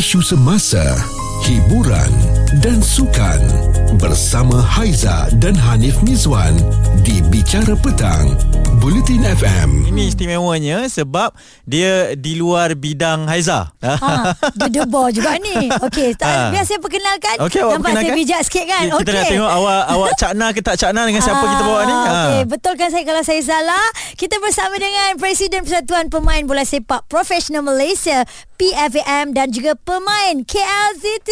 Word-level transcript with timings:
isu 0.00 0.24
semasa, 0.24 0.80
hiburan 1.44 2.08
dan 2.64 2.80
sukan 2.80 3.36
bersama 4.00 4.56
Haiza 4.56 5.28
dan 5.36 5.52
Hanif 5.52 6.00
Mizwan 6.00 6.56
di 7.04 7.20
Bicara 7.28 7.76
Petang, 7.76 8.32
Bulletin 8.80 9.28
FM. 9.28 9.92
Ini 9.92 10.08
istimewanya 10.08 10.88
sebab 10.88 11.36
dia 11.68 12.16
di 12.16 12.40
luar 12.40 12.80
bidang 12.80 13.28
Haiza. 13.28 13.76
Ha, 13.84 14.32
dia 14.56 14.72
debar 14.72 15.12
juga 15.12 15.36
ni. 15.36 15.68
Okey, 15.68 16.16
Ha. 16.16 16.18
tak, 16.18 16.34
biar 16.56 16.64
saya 16.64 16.80
perkenalkan. 16.80 17.36
Okey, 17.44 17.60
awak 17.60 17.76
Nampak 17.76 17.92
saya 18.00 18.12
bijak 18.16 18.40
sikit 18.48 18.64
kan? 18.64 18.84
Kita 18.88 18.96
Okey. 19.04 19.12
nak 19.12 19.24
tengok 19.28 19.52
awak 19.52 19.82
awak 19.84 20.10
cakna 20.16 20.46
ke 20.56 20.60
tak 20.64 20.76
cakna 20.80 21.04
dengan 21.04 21.20
siapa 21.20 21.44
kita 21.44 21.62
bawa 21.62 21.80
ni. 21.84 21.92
Ah, 21.92 22.00
Ha. 22.00 22.08
Okey, 22.08 22.40
betulkan 22.48 22.88
saya 22.88 23.04
kalau 23.04 23.20
saya 23.20 23.42
salah. 23.44 23.84
Kita 24.16 24.40
bersama 24.40 24.80
dengan 24.80 25.20
Presiden 25.20 25.60
Persatuan 25.60 26.08
Pemain 26.08 26.40
Bola 26.48 26.64
Sepak 26.64 27.04
Profesional 27.04 27.60
Malaysia 27.60 28.24
PFAM 28.60 29.32
dan 29.32 29.48
juga 29.48 29.72
pemain 29.72 30.36
KLCT. 30.44 31.30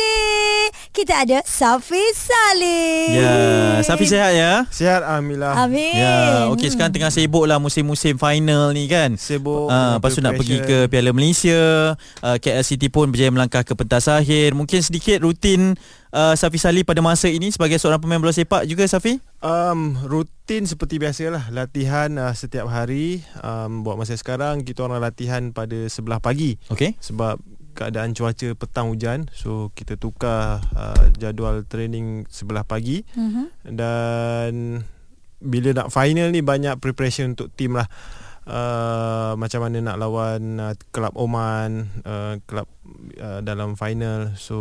Kita 0.97 1.29
ada 1.29 1.45
Safi 1.45 2.01
Salim. 2.17 3.21
Ya, 3.21 3.37
Safi 3.85 4.09
sihat 4.09 4.33
ya? 4.33 4.65
Sihat 4.73 5.05
Alhamdulillah 5.05 5.53
Amin. 5.61 5.93
Ya, 5.93 6.49
okey 6.49 6.73
sekarang 6.73 6.97
tengah 6.97 7.13
sibuk 7.13 7.45
lah 7.45 7.61
musim-musim 7.61 8.17
final 8.17 8.73
ni 8.73 8.89
kan. 8.89 9.21
Sibuk 9.21 9.69
Ah, 9.69 10.01
dengan 10.01 10.01
lepas 10.01 10.11
tu 10.17 10.21
nak 10.25 10.41
pergi 10.41 10.57
ke 10.65 10.77
Piala 10.89 11.13
Malaysia. 11.13 11.93
Uh, 12.25 12.41
KLCT 12.41 12.89
pun 12.89 13.13
berjaya 13.13 13.29
melangkah 13.29 13.61
ke 13.61 13.77
pentas 13.77 14.09
akhir. 14.09 14.57
Mungkin 14.57 14.81
sedikit 14.81 15.21
rutin 15.21 15.77
uh, 16.11 16.35
Safi 16.35 16.57
Salih 16.57 16.83
pada 16.83 16.99
masa 16.99 17.27
ini 17.27 17.49
sebagai 17.49 17.77
seorang 17.77 17.99
pemain 17.99 18.19
bola 18.19 18.31
sepak 18.31 18.65
juga 18.65 18.85
Safi? 18.85 19.19
um, 19.41 19.97
Rutin 20.03 20.65
seperti 20.65 20.97
biasalah 20.97 21.49
Latihan 21.51 22.11
uh, 22.17 22.33
setiap 22.33 22.67
hari 22.67 23.23
um, 23.39 23.81
Buat 23.81 23.97
masa 23.97 24.15
sekarang 24.15 24.63
Kita 24.63 24.83
orang 24.83 24.99
latihan 24.99 25.51
pada 25.51 25.87
sebelah 25.87 26.19
pagi 26.19 26.59
Okey. 26.69 26.99
Sebab 26.99 27.39
keadaan 27.73 28.11
cuaca 28.13 28.49
petang 28.53 28.91
hujan 28.91 29.31
So 29.31 29.71
kita 29.73 29.95
tukar 29.95 30.59
uh, 30.75 31.05
jadual 31.15 31.63
training 31.65 32.27
sebelah 32.27 32.65
pagi 32.65 33.07
Mhm. 33.15 33.45
Dan 33.71 34.53
Bila 35.39 35.71
nak 35.71 35.95
final 35.95 36.35
ni 36.35 36.43
Banyak 36.43 36.79
preparation 36.79 37.39
untuk 37.39 37.53
tim 37.53 37.75
lah 37.75 37.87
Uh, 38.49 39.37
macam 39.37 39.61
mana 39.61 39.93
nak 39.93 40.01
lawan 40.01 40.57
uh, 40.57 40.73
kelab 40.89 41.13
Oman 41.21 41.85
uh, 42.01 42.41
kelab 42.49 42.65
uh, 43.21 43.45
dalam 43.45 43.77
final 43.77 44.33
so 44.41 44.57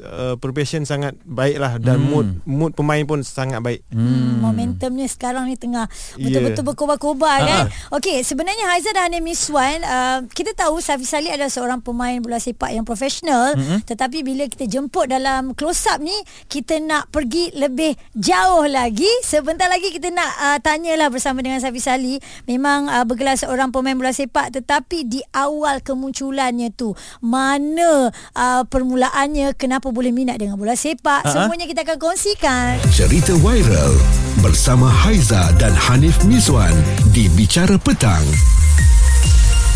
uh, 0.00 0.34
preparation 0.34 0.82
sangat 0.82 1.14
baik 1.22 1.56
lah 1.56 1.76
dan 1.76 1.96
Hmm. 1.96 2.08
mood 2.08 2.26
mood 2.44 2.72
pemain 2.72 3.02
pun 3.02 3.20
sangat 3.20 3.58
baik 3.58 3.80
Hmm. 3.88 4.40
Momentumnya 4.40 5.04
sekarang 5.04 5.46
ni 5.46 5.54
tengah 5.54 5.86
Ya. 6.14 6.24
betul-betul 6.26 6.64
berkobar-kobar 6.64 7.36
Ah. 7.36 7.46
kan. 7.46 7.64
Okey, 7.92 8.20
sebenarnya 8.20 8.66
Haiza 8.66 8.90
dan 8.90 9.08
Hanim 9.08 9.22
Miswan, 9.22 9.80
uh, 9.80 10.18
kita 10.28 10.52
tahu 10.52 10.78
Safi 10.78 11.04
Salih 11.04 11.28
adalah 11.28 11.48
seorang 11.48 11.80
pemain 11.80 12.16
bola 12.18 12.36
sepak 12.36 12.70
yang 12.70 12.82
profesional, 12.82 13.52
Mm-mm. 13.52 13.84
tetapi 13.84 14.20
bila 14.20 14.46
kita 14.46 14.64
jemput 14.64 15.06
dalam 15.06 15.52
close 15.52 15.84
up 15.86 15.98
ni, 15.98 16.14
kita 16.46 16.78
nak 16.78 17.10
pergi 17.10 17.52
lebih 17.52 17.92
jauh 18.12 18.64
lagi. 18.64 19.08
Sebentar 19.20 19.66
lagi 19.66 19.90
kita 19.90 20.08
nak 20.08 20.30
uh, 20.38 20.58
tanyalah 20.58 21.08
bersama 21.08 21.40
dengan 21.40 21.58
Safi 21.58 21.78
Salih, 21.78 22.16
memang 22.44 22.86
uh, 22.86 23.04
bergelar 23.04 23.34
seorang 23.34 23.68
pemain 23.68 23.94
bola 23.94 24.10
sepak 24.10 24.52
tetapi 24.52 25.04
di 25.04 25.20
awal 25.30 25.80
kemunculannya 25.80 26.70
tu, 26.70 26.92
mana 27.20 28.08
uh, 28.32 28.62
permulaannya, 28.64 29.52
kenapa 29.54 29.83
boleh 29.90 30.14
minat 30.14 30.40
dengan 30.40 30.54
bola 30.56 30.78
sepak, 30.78 31.26
ah. 31.26 31.28
semuanya 31.28 31.66
kita 31.66 31.84
akan 31.84 31.98
kongsikan. 31.98 32.78
Cerita 32.94 33.34
viral 33.42 33.92
bersama 34.40 34.86
Haiza 34.86 35.50
dan 35.58 35.74
Hanif 35.74 36.16
Mizwan 36.24 36.72
di 37.10 37.26
Bicara 37.34 37.76
Petang, 37.76 38.22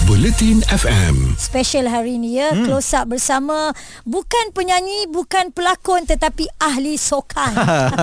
Bulletin 0.07 0.63
FM. 0.71 1.35
special 1.35 1.91
hari 1.91 2.21
ini 2.21 2.39
ya 2.39 2.55
hmm. 2.55 2.71
close 2.71 2.95
up 2.95 3.11
bersama 3.11 3.75
bukan 4.07 4.55
penyanyi 4.55 5.11
bukan 5.11 5.51
pelakon 5.51 6.07
tetapi 6.07 6.47
ahli 6.55 6.95
sokan 6.95 7.51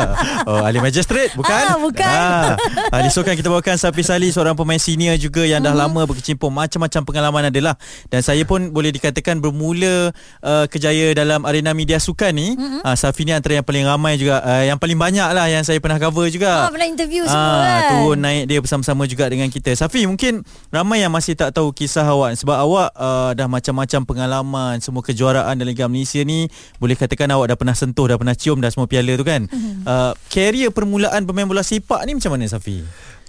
oh, 0.49 0.59
ahli 0.59 0.83
magistrate 0.83 1.31
bukan? 1.33 1.55
Ah, 1.55 1.77
bukan. 1.79 2.03
Ah, 2.09 2.51
ahli 2.99 3.07
sokan 3.07 3.37
kita 3.37 3.47
bawakan 3.47 3.79
Safi 3.79 4.03
Salih 4.03 4.27
seorang 4.27 4.57
pemain 4.57 4.75
senior 4.75 5.15
juga 5.15 5.47
yang 5.47 5.63
dah 5.63 5.71
Mhm. 5.71 5.81
lama 5.87 6.01
berkecimpung 6.03 6.51
macam-macam 6.51 7.01
pengalaman 7.03 7.43
adalah 7.47 7.75
dan 8.09 8.19
saya 8.19 8.41
pun 8.43 8.71
boleh 8.71 8.89
dikatakan 8.89 9.39
bermula 9.39 10.11
uh, 10.39 10.65
kejaya 10.67 11.11
dalam 11.11 11.43
arena 11.43 11.71
media 11.71 11.99
sukan 11.99 12.31
ni. 12.31 12.55
Mhm. 12.55 12.81
Uh, 12.81 12.95
Safi 12.95 13.23
ni 13.23 13.31
antara 13.31 13.55
yang 13.55 13.67
paling 13.67 13.83
ramai 13.83 14.15
juga 14.15 14.39
uh, 14.39 14.63
yang 14.63 14.75
paling 14.75 14.97
banyak 14.97 15.29
lah 15.31 15.47
yang 15.47 15.63
saya 15.63 15.77
pernah 15.79 15.95
cover 15.95 16.27
juga. 16.27 16.67
ah, 16.67 16.71
pernah 16.71 16.87
interview 16.87 17.23
semua 17.23 17.55
kan 17.61 17.81
turun 17.93 18.17
naik 18.19 18.43
dia 18.47 18.59
bersama-sama 18.59 19.03
juga 19.05 19.27
dengan 19.27 19.47
kita. 19.47 19.75
Safi 19.75 20.07
mungkin 20.07 20.41
ramai 20.71 21.03
yang 21.03 21.11
masih 21.11 21.35
tak 21.35 21.51
tahu 21.51 21.69
kisah 21.69 21.93
awak 22.01 22.35
sebab 22.35 22.57
awak 22.57 22.89
uh, 22.91 23.31
dah 23.31 23.45
macam-macam 23.45 24.01
pengalaman 24.03 24.75
semua 24.81 24.99
kejuaraan 24.99 25.55
dalam 25.55 25.69
Liga 25.69 25.85
Malaysia 25.85 26.19
ni 26.19 26.51
boleh 26.75 26.93
katakan 26.93 27.29
awak 27.29 27.53
dah 27.53 27.57
pernah 27.57 27.71
sentuh 27.71 28.09
dah 28.09 28.17
pernah 28.17 28.33
cium 28.33 28.59
dah 28.59 28.67
semua 28.67 28.89
piala 28.89 29.13
tu 29.13 29.23
kan. 29.23 29.47
Mhm. 29.47 29.85
Uh, 29.85 30.11
career 30.27 30.67
permulaan 30.67 31.23
pemain 31.23 31.45
bola 31.45 31.61
sepak 31.61 32.03
ni 32.03 32.17
macam 32.17 32.33
mana 32.33 32.49
Safi? 32.49 32.83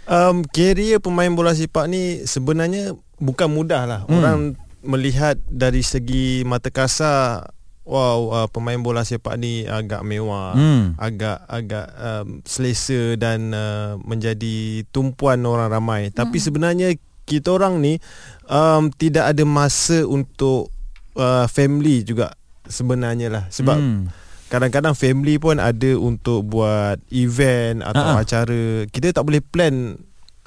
um, 0.07 0.43
career 0.49 0.99
pemain 0.99 1.29
bola 1.29 1.51
sepak 1.51 1.87
ni 1.87 2.23
sebenarnya 2.23 2.95
bukan 3.19 3.47
mudah 3.47 3.83
lah 3.85 4.01
Hmm. 4.07 4.17
orang 4.17 4.39
melihat 4.81 5.35
dari 5.45 5.83
segi 5.83 6.47
mata 6.47 6.71
kasar 6.71 7.51
wow 7.83 8.19
uh, 8.31 8.47
pemain 8.47 8.79
bola 8.79 9.03
sepak 9.03 9.35
ni 9.35 9.63
agak 9.63 10.03
mewah 10.03 10.55
Hmm. 10.55 10.95
agak 10.95 11.43
agak 11.47 11.87
um, 11.93 12.39
selesa 12.43 13.15
dan 13.15 13.51
uh, 13.51 13.99
menjadi 14.01 14.87
tumpuan 14.91 15.43
orang 15.43 15.71
ramai 15.71 16.11
tapi 16.11 16.39
sebenarnya 16.39 16.95
kita 17.27 17.51
orang 17.51 17.79
ni 17.79 17.99
um, 18.47 18.89
tidak 18.89 19.29
ada 19.29 19.43
masa 19.43 20.03
untuk 20.03 20.71
uh, 21.13 21.45
family 21.47 22.01
juga 22.01 22.33
sebenarnya 22.65 23.29
lah 23.29 23.45
sebab 23.49 23.77
Hmm. 23.77 24.07
kadang-kadang 24.47 24.95
family 24.95 25.37
pun 25.37 25.59
ada 25.59 25.95
untuk 25.95 26.47
buat 26.47 27.03
event 27.11 27.83
atau 27.83 28.15
Ha-ha. 28.15 28.23
acara 28.23 28.61
kita 28.87 29.11
tak 29.11 29.23
boleh 29.23 29.43
plan 29.43 29.99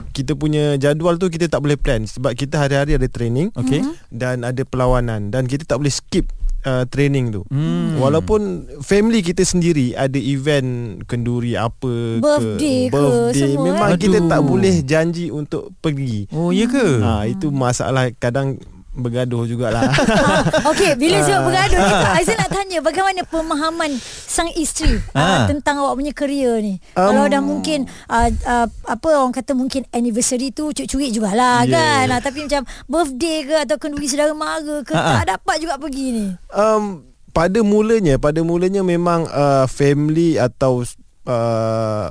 kita 0.09 0.31
punya 0.33 0.75
jadual 0.75 1.15
tu 1.15 1.27
kita 1.27 1.45
tak 1.45 1.59
boleh 1.59 1.75
plan 1.75 2.01
sebab 2.01 2.31
kita 2.31 2.55
hari-hari 2.57 2.95
ada 2.95 3.05
training 3.05 3.51
Okey. 3.53 3.83
dan 4.09 4.41
ada 4.41 4.63
perlawanan 4.63 5.27
dan 5.27 5.43
kita 5.43 5.67
tak 5.67 5.77
boleh 5.77 5.91
skip 5.91 6.31
uh, 6.69 6.83
training 6.85 7.33
tu 7.33 7.41
Hmm. 7.49 7.97
Walaupun 7.97 8.41
family 8.79 9.19
kita 9.19 9.41
sendiri 9.41 9.97
ada 9.97 10.15
event 10.15 11.01
kenduri 11.03 11.57
apa 11.57 12.21
Birthday 12.21 12.87
ke 12.87 12.93
ke 12.93 13.01
birthday 13.01 13.51
semua, 13.57 13.65
memang 13.65 13.89
eh? 13.91 13.99
kita 13.99 14.17
Aduh. 14.21 14.29
tak 14.29 14.41
boleh 14.45 14.75
janji 14.85 15.25
untuk 15.33 15.73
pergi. 15.81 16.29
Oh 16.29 16.53
ya 16.53 16.69
ke? 16.69 17.01
Ha 17.01 17.25
itu 17.25 17.49
masalah 17.49 18.13
kadang 18.15 18.61
bergaduh 18.99 19.43
jugalah. 19.43 19.87
Okey, 20.69 20.95
bila 20.95 21.17
Ah. 21.17 21.23
sebut 21.23 21.41
bergaduh 21.45 21.77
ni 21.77 21.93
Aizan 22.13 22.35
nak 22.35 22.49
tanya 22.49 22.77
bagaimana 22.79 23.21
pemahaman 23.23 23.91
sang 24.25 24.51
isteri 24.53 24.99
uh, 25.11 25.17
Ah. 25.17 25.43
tentang 25.45 25.79
awak 25.79 25.95
punya 25.95 26.11
career 26.11 26.59
ni. 26.59 26.77
Um, 26.93 27.09
Kalau 27.09 27.25
dah 27.25 27.41
mungkin 27.41 27.79
uh, 28.05 28.29
uh, 28.45 28.67
apa 28.85 29.07
orang 29.11 29.31
kata 29.31 29.51
mungkin 29.51 29.83
anniversary 29.89 30.49
tu 30.49 30.69
cuit-cuit 30.69 31.09
jugalah 31.09 31.63
Yeah. 31.63 32.05
kan. 32.05 32.05
Uh, 32.09 32.21
tapi 32.21 32.39
macam 32.43 32.61
birthday 32.85 33.37
ke 33.41 33.55
atau 33.59 33.75
kenduri 33.75 34.05
saudara 34.05 34.31
mara 34.31 34.59
ke 34.81 34.91
Ah, 34.91 34.99
ah. 34.99 35.13
tak 35.17 35.25
dapat 35.33 35.55
juga 35.59 35.75
pergi 35.75 36.05
ni. 36.09 36.25
um 36.51 37.03
pada 37.29 37.61
mulanya 37.61 38.17
pada 38.17 38.41
mulanya 38.41 38.81
memang 38.81 39.23
uh, 39.25 39.63
family 39.65 40.35
atau 40.35 40.81
uh, 41.25 42.09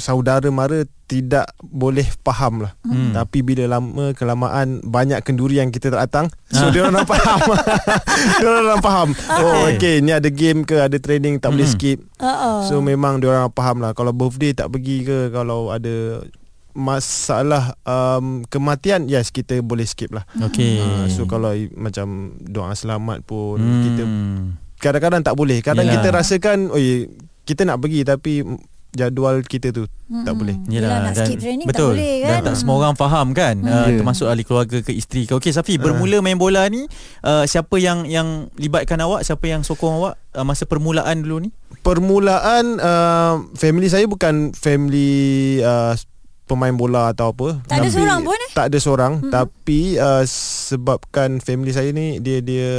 saudara 0.00 0.48
mara 0.48 0.82
tidak 1.04 1.44
boleh 1.60 2.06
faham 2.20 2.62
lah. 2.62 2.72
Hmm. 2.80 3.12
Tapi 3.12 3.42
bila 3.42 3.66
lama 3.68 4.10
kelamaan 4.10 4.80
banyak 4.80 5.20
kenduri 5.20 5.58
yang 5.58 5.68
kita 5.68 5.90
tak 5.90 6.00
datang, 6.02 6.26
Ah. 6.48 6.54
so 6.56 6.64
dia 6.68 6.82
orang 6.82 7.04
faham. 7.04 7.40
dia 8.38 8.46
orang 8.48 8.80
faham. 8.80 9.08
Oh 9.28 9.66
Okay. 9.66 9.76
okey 9.76 9.94
ni 10.00 10.10
ada 10.10 10.26
game 10.26 10.62
ke 10.62 10.78
ada 10.78 10.96
training 10.96 11.36
tak 11.36 11.50
boleh 11.50 11.66
Hmm. 11.66 11.76
skip. 11.76 11.98
Uh-uh. 12.16 12.64
So 12.64 12.78
memang 12.78 13.18
dia 13.18 13.28
orang 13.28 13.50
faham 13.50 13.78
lah 13.78 13.92
kalau 13.92 14.10
birthday 14.10 14.50
tak 14.52 14.70
pergi 14.70 15.02
ke 15.02 15.18
kalau 15.28 15.68
ada 15.68 16.22
masalah 16.70 17.74
um, 17.82 18.46
kematian 18.46 19.04
yes 19.04 19.28
kita 19.28 19.58
boleh 19.60 19.84
skip 19.84 20.10
lah. 20.10 20.22
Okey. 20.40 20.78
Uh, 20.78 21.06
so 21.06 21.26
kalau 21.26 21.50
macam 21.74 22.06
doa 22.40 22.70
selamat 22.72 23.20
pun 23.20 23.58
Hmm. 23.58 23.82
kita 23.82 24.02
kadang-kadang 24.80 25.22
tak 25.22 25.34
boleh. 25.34 25.58
Kadang 25.60 25.84
Yelah. 25.84 25.98
kita 25.98 26.08
rasakan 26.12 26.70
oh 26.70 26.78
kita 27.42 27.66
nak 27.66 27.82
pergi 27.82 28.06
tapi 28.06 28.46
jadual 28.90 29.42
kita 29.42 29.70
tu 29.70 29.86
Mm-mm. 30.10 30.26
tak 30.26 30.34
boleh. 30.34 30.56
Yelah, 30.66 31.06
nak 31.06 31.14
skip 31.14 31.38
training 31.38 31.66
tak 31.70 31.78
betul. 31.78 31.94
boleh 31.94 32.14
kan. 32.20 32.30
Dan 32.30 32.40
tak 32.50 32.54
semua 32.58 32.74
orang 32.82 32.94
faham 32.98 33.26
kan 33.30 33.54
uh, 33.62 33.86
Ya. 33.86 33.96
termasuk 34.02 34.26
ahli 34.26 34.42
keluarga 34.42 34.78
ke 34.82 34.90
isteri 34.90 35.30
ke. 35.30 35.38
Okey 35.38 35.54
Safi, 35.54 35.78
bermula 35.78 36.18
main 36.18 36.34
bola 36.34 36.66
ni 36.66 36.90
uh, 37.22 37.46
siapa 37.46 37.78
yang 37.78 38.04
yang 38.04 38.50
libatkan 38.58 38.98
awak? 38.98 39.22
Siapa 39.22 39.46
yang 39.46 39.62
sokong 39.62 40.02
awak 40.02 40.14
uh, 40.34 40.42
masa 40.42 40.66
permulaan 40.66 41.22
dulu 41.22 41.46
ni? 41.46 41.50
Permulaan 41.80 42.76
uh, 42.78 43.34
family 43.54 43.86
saya 43.86 44.04
bukan 44.04 44.50
family 44.52 45.58
uh, 45.62 45.94
pemain 46.44 46.74
bola 46.74 47.14
atau 47.14 47.30
apa. 47.30 47.62
Tak 47.70 47.78
ada 47.78 47.88
seorang 47.88 48.20
pun, 48.26 48.34
eh? 48.34 48.50
Tak 48.50 48.66
ada 48.74 48.78
seorang 48.82 49.12
Mm-mm. 49.22 49.30
tapi 49.30 49.80
uh, 49.96 50.26
sebabkan 50.26 51.38
family 51.38 51.70
saya 51.70 51.94
ni 51.94 52.18
dia 52.18 52.42
dia 52.42 52.70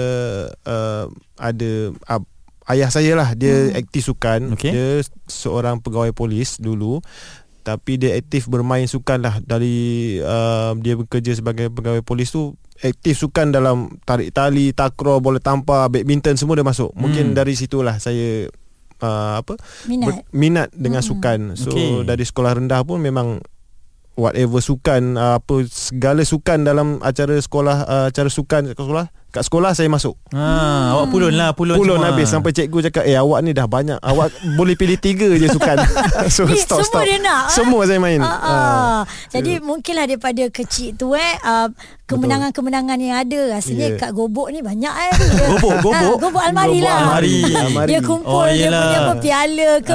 uh, 0.67 1.07
ada 1.39 1.71
uh, 2.11 2.21
ayah 2.67 2.87
saya 2.87 3.13
lah 3.13 3.33
dia 3.33 3.69
Hmm. 3.69 3.79
aktif 3.79 4.05
sukan 4.05 4.53
Okey. 4.53 4.69
dia 4.69 4.87
seorang 5.25 5.79
pegawai 5.79 6.11
polis 6.11 6.57
dulu 6.57 7.01
tapi 7.61 7.95
dia 7.95 8.13
aktif 8.13 8.45
bermain 8.45 8.85
sukan 8.85 9.19
lah 9.19 9.37
dari 9.39 9.73
uh, 10.17 10.73
dia 10.75 10.93
bekerja 10.95 11.31
sebagai 11.31 11.69
pegawai 11.69 12.01
polis 12.01 12.29
tu 12.29 12.53
aktif 12.77 13.13
sukan 13.15 13.49
dalam 13.49 14.01
tarik 14.01 14.29
tali, 14.31 14.73
takraw, 14.73 15.17
bola 15.17 15.37
tampar, 15.37 15.85
badminton 15.87 16.33
semua 16.33 16.57
dia 16.57 16.65
masuk. 16.65 16.89
Mungkin 16.91 17.29
Hmm. 17.29 17.37
dari 17.37 17.53
situlah 17.53 17.93
saya 17.95 18.49
uh, 18.97 19.37
apa 19.37 19.53
Minat. 19.85 20.05
ber- 20.07 20.25
minat 20.31 20.69
dengan 20.71 20.99
Mm-mm. 20.99 21.11
sukan. 21.13 21.39
So 21.53 21.69
Okey. 21.69 22.01
dari 22.03 22.25
sekolah 22.25 22.57
rendah 22.57 22.81
pun 22.81 22.97
memang 22.97 23.45
whatever 24.13 24.57
sukan 24.57 25.13
uh, 25.13 25.37
apa 25.37 25.61
segala 25.67 26.21
sukan 26.21 26.57
dalam 26.61 26.97
acara 26.99 27.37
sekolah 27.37 27.77
uh, 27.83 28.05
acara 28.09 28.27
sukan 28.27 28.73
sekolah 28.73 29.13
kat 29.31 29.41
sekolah 29.41 29.71
saya 29.71 29.87
masuk. 29.87 30.19
Ha, 30.29 30.43
awak 30.93 31.07
pulun 31.07 31.31
lah, 31.31 31.51
pulun, 31.51 31.75
Pulun 31.75 31.97
semua. 31.97 32.09
habis 32.09 32.27
sampai 32.27 32.51
cikgu 32.51 32.79
cakap 32.85 33.03
eh 33.03 33.15
awak 33.15 33.39
ni 33.39 33.51
dah 33.51 33.65
banyak 33.65 33.95
awak 33.97 34.27
boleh 34.53 34.75
pilih 34.75 34.95
tiga 34.95 35.31
je 35.31 35.47
sukan. 35.47 35.79
so 36.29 36.43
Ni 36.43 36.55
stop 36.55 36.79
semua 36.79 36.91
stop. 36.93 37.03
dia 37.03 37.17
nak, 37.17 37.41
eh? 37.41 37.53
Semua 37.53 37.81
saya 37.83 37.97
main. 37.97 38.19
Ah, 38.19 38.27
Ah. 38.27 38.39
ah. 38.43 38.99
Jadi 39.29 39.57
mungkinlah 39.57 40.03
daripada 40.03 40.43
kecil 40.47 40.93
tu 40.93 41.11
eh 41.11 41.35
uh, 41.41 41.71
kemenangan-kemenangan 42.05 42.97
yang 42.97 43.15
ada 43.17 43.39
rasanya 43.51 43.79
Yeah. 43.83 43.95
kat 43.97 44.11
gobok 44.11 44.51
ni 44.51 44.59
banyak 44.59 44.91
eh. 44.91 45.11
Gobok, 45.49 45.75
gobok? 45.85 45.95
Ah, 45.95 46.19
gobok 46.19 46.43
almari 46.43 46.77
Gobok 46.77 46.85
lah. 46.85 46.97
almari. 47.01 47.37
Almari. 47.49 47.87
Dia 47.87 47.99
kumpul 48.01 48.29
Oh, 48.33 48.45
dia 48.45 48.67
punya 48.67 48.99
apa 48.99 49.13
piala 49.17 49.69
ke 49.79 49.93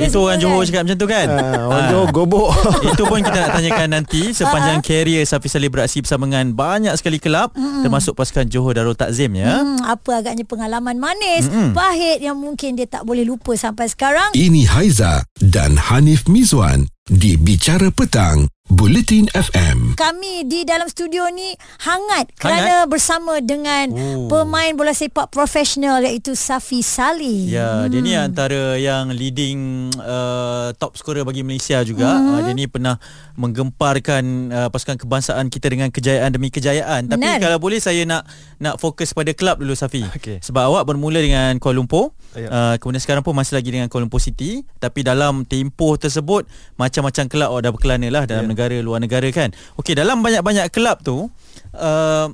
Itu 0.00 0.18
orang 0.20 0.38
Johor 0.38 0.56
kan. 0.56 0.66
cakap 0.66 0.82
macam 0.82 0.98
tu 0.98 1.08
kan 1.08 1.26
Ah, 1.28 1.62
orang 1.64 1.78
Ah. 1.78 1.88
Johor 1.88 2.08
gobok. 2.10 2.48
Itu 2.90 3.02
pun 3.04 3.18
kita 3.20 3.38
nak 3.38 3.50
tanyakan 3.54 3.88
nanti 3.92 4.22
Sepanjang 4.32 4.76
Ah, 4.76 4.84
karier 4.84 5.22
Safi 5.22 5.46
Salih 5.46 5.68
beraksi 5.68 6.00
bersama 6.00 6.26
dengan 6.26 6.50
Banyak 6.50 6.94
sekali 6.94 7.16
kelab 7.16 7.54
Termasuk 7.54 8.12
pasukan 8.12 8.47
Johor 8.48 8.74
Darul 8.74 8.96
Takzim 8.96 9.36
ya 9.36 9.60
Hmm, 9.60 9.84
apa 9.84 10.24
agaknya 10.24 10.42
pengalaman 10.42 10.96
manis, 10.96 11.46
Mm-mm. 11.46 11.76
pahit 11.76 12.18
yang 12.18 12.34
mungkin 12.34 12.74
dia 12.74 12.88
tak 12.88 13.04
boleh 13.04 13.22
lupa 13.22 13.54
sampai 13.54 13.86
sekarang. 13.86 14.32
Ini 14.32 14.66
Haiza 14.66 15.22
dan 15.38 15.76
Hanif 15.76 16.26
Mizwan 16.26 16.88
di 17.04 17.36
Bicara 17.36 17.88
Petang, 17.88 18.48
Bulletin 18.68 19.24
FM. 19.32 19.96
Kami 19.96 20.44
di 20.44 20.60
dalam 20.62 20.84
studio 20.86 21.24
ni 21.32 21.56
hangat 21.80 22.28
kerana 22.36 22.84
bersama 22.84 23.40
dengan 23.40 23.88
Oh. 23.88 24.28
pemain 24.28 24.76
bola 24.76 24.92
sepak 24.92 25.32
profesional 25.32 26.04
iaitu 26.04 26.36
Safi 26.36 26.84
Salih. 26.84 27.48
Ya, 27.48 27.88
dia 27.88 28.04
ni 28.04 28.12
antara 28.12 28.76
yang 28.76 29.08
leading 29.08 29.88
uh, 29.96 30.76
top 30.76 30.94
scorer 30.94 31.24
bagi 31.24 31.40
Malaysia 31.40 31.80
juga. 31.80 32.12
Mhm. 32.12 32.28
Uh, 32.28 32.40
dia 32.44 32.52
ni 32.52 32.68
pernah 32.68 33.00
menggemparkan 33.34 34.22
uh, 34.50 34.68
pasukan 34.68 35.00
kebangsaan 35.00 35.48
kita 35.48 35.66
dengan 35.66 35.88
kejayaan 35.88 36.28
demi 36.28 36.52
kejayaan. 36.52 37.08
Tapi 37.08 37.24
Benar. 37.24 37.40
kalau 37.40 37.56
boleh 37.56 37.80
saya 37.80 38.04
nak 38.04 38.28
nak 38.60 38.76
fokus 38.76 39.16
pada 39.16 39.32
kelab 39.32 39.56
dulu 39.58 39.72
Safi. 39.72 40.04
Okey. 40.12 40.44
Sebab 40.44 40.68
awak 40.68 40.84
bermula 40.84 41.16
dengan 41.18 41.56
Kuala 41.56 41.80
Lumpur. 41.80 42.12
Ya. 42.36 42.52
Uh, 42.52 42.74
kemudian 42.76 43.00
sekarang 43.00 43.24
pun 43.24 43.32
masih 43.32 43.56
lagi 43.56 43.72
dengan 43.72 43.88
Kuala 43.88 44.04
Lumpur 44.04 44.20
City. 44.20 44.60
Tapi 44.76 45.00
dalam 45.00 45.48
tempoh 45.48 45.96
tersebut 45.96 46.44
macam-macam 46.76 47.24
kelab 47.26 47.48
awak 47.48 47.62
dah 47.64 47.72
berkelana 47.72 48.08
lah 48.12 48.24
dalam 48.28 48.44
Ya. 48.44 48.57
Negara 48.58 48.74
luar 48.82 48.98
negara 48.98 49.30
kan. 49.30 49.54
Okey, 49.78 49.94
dalam 49.94 50.18
banyak-banyak 50.18 50.74
kelab 50.74 50.98
tu 51.00 51.30
uh, 51.78 52.26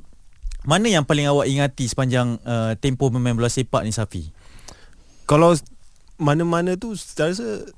mana 0.64 0.86
yang 0.88 1.04
paling 1.04 1.28
awak 1.28 1.44
ingati 1.44 1.84
sepanjang 1.84 2.40
uh, 2.40 2.72
tempoh 2.80 3.12
bermain 3.12 3.36
bola 3.36 3.52
sepak 3.52 3.84
ni 3.84 3.92
Safi? 3.92 4.32
Kalau 5.28 5.52
mana-mana 6.16 6.80
tu 6.80 6.96
saya 6.96 7.28
rasa 7.28 7.68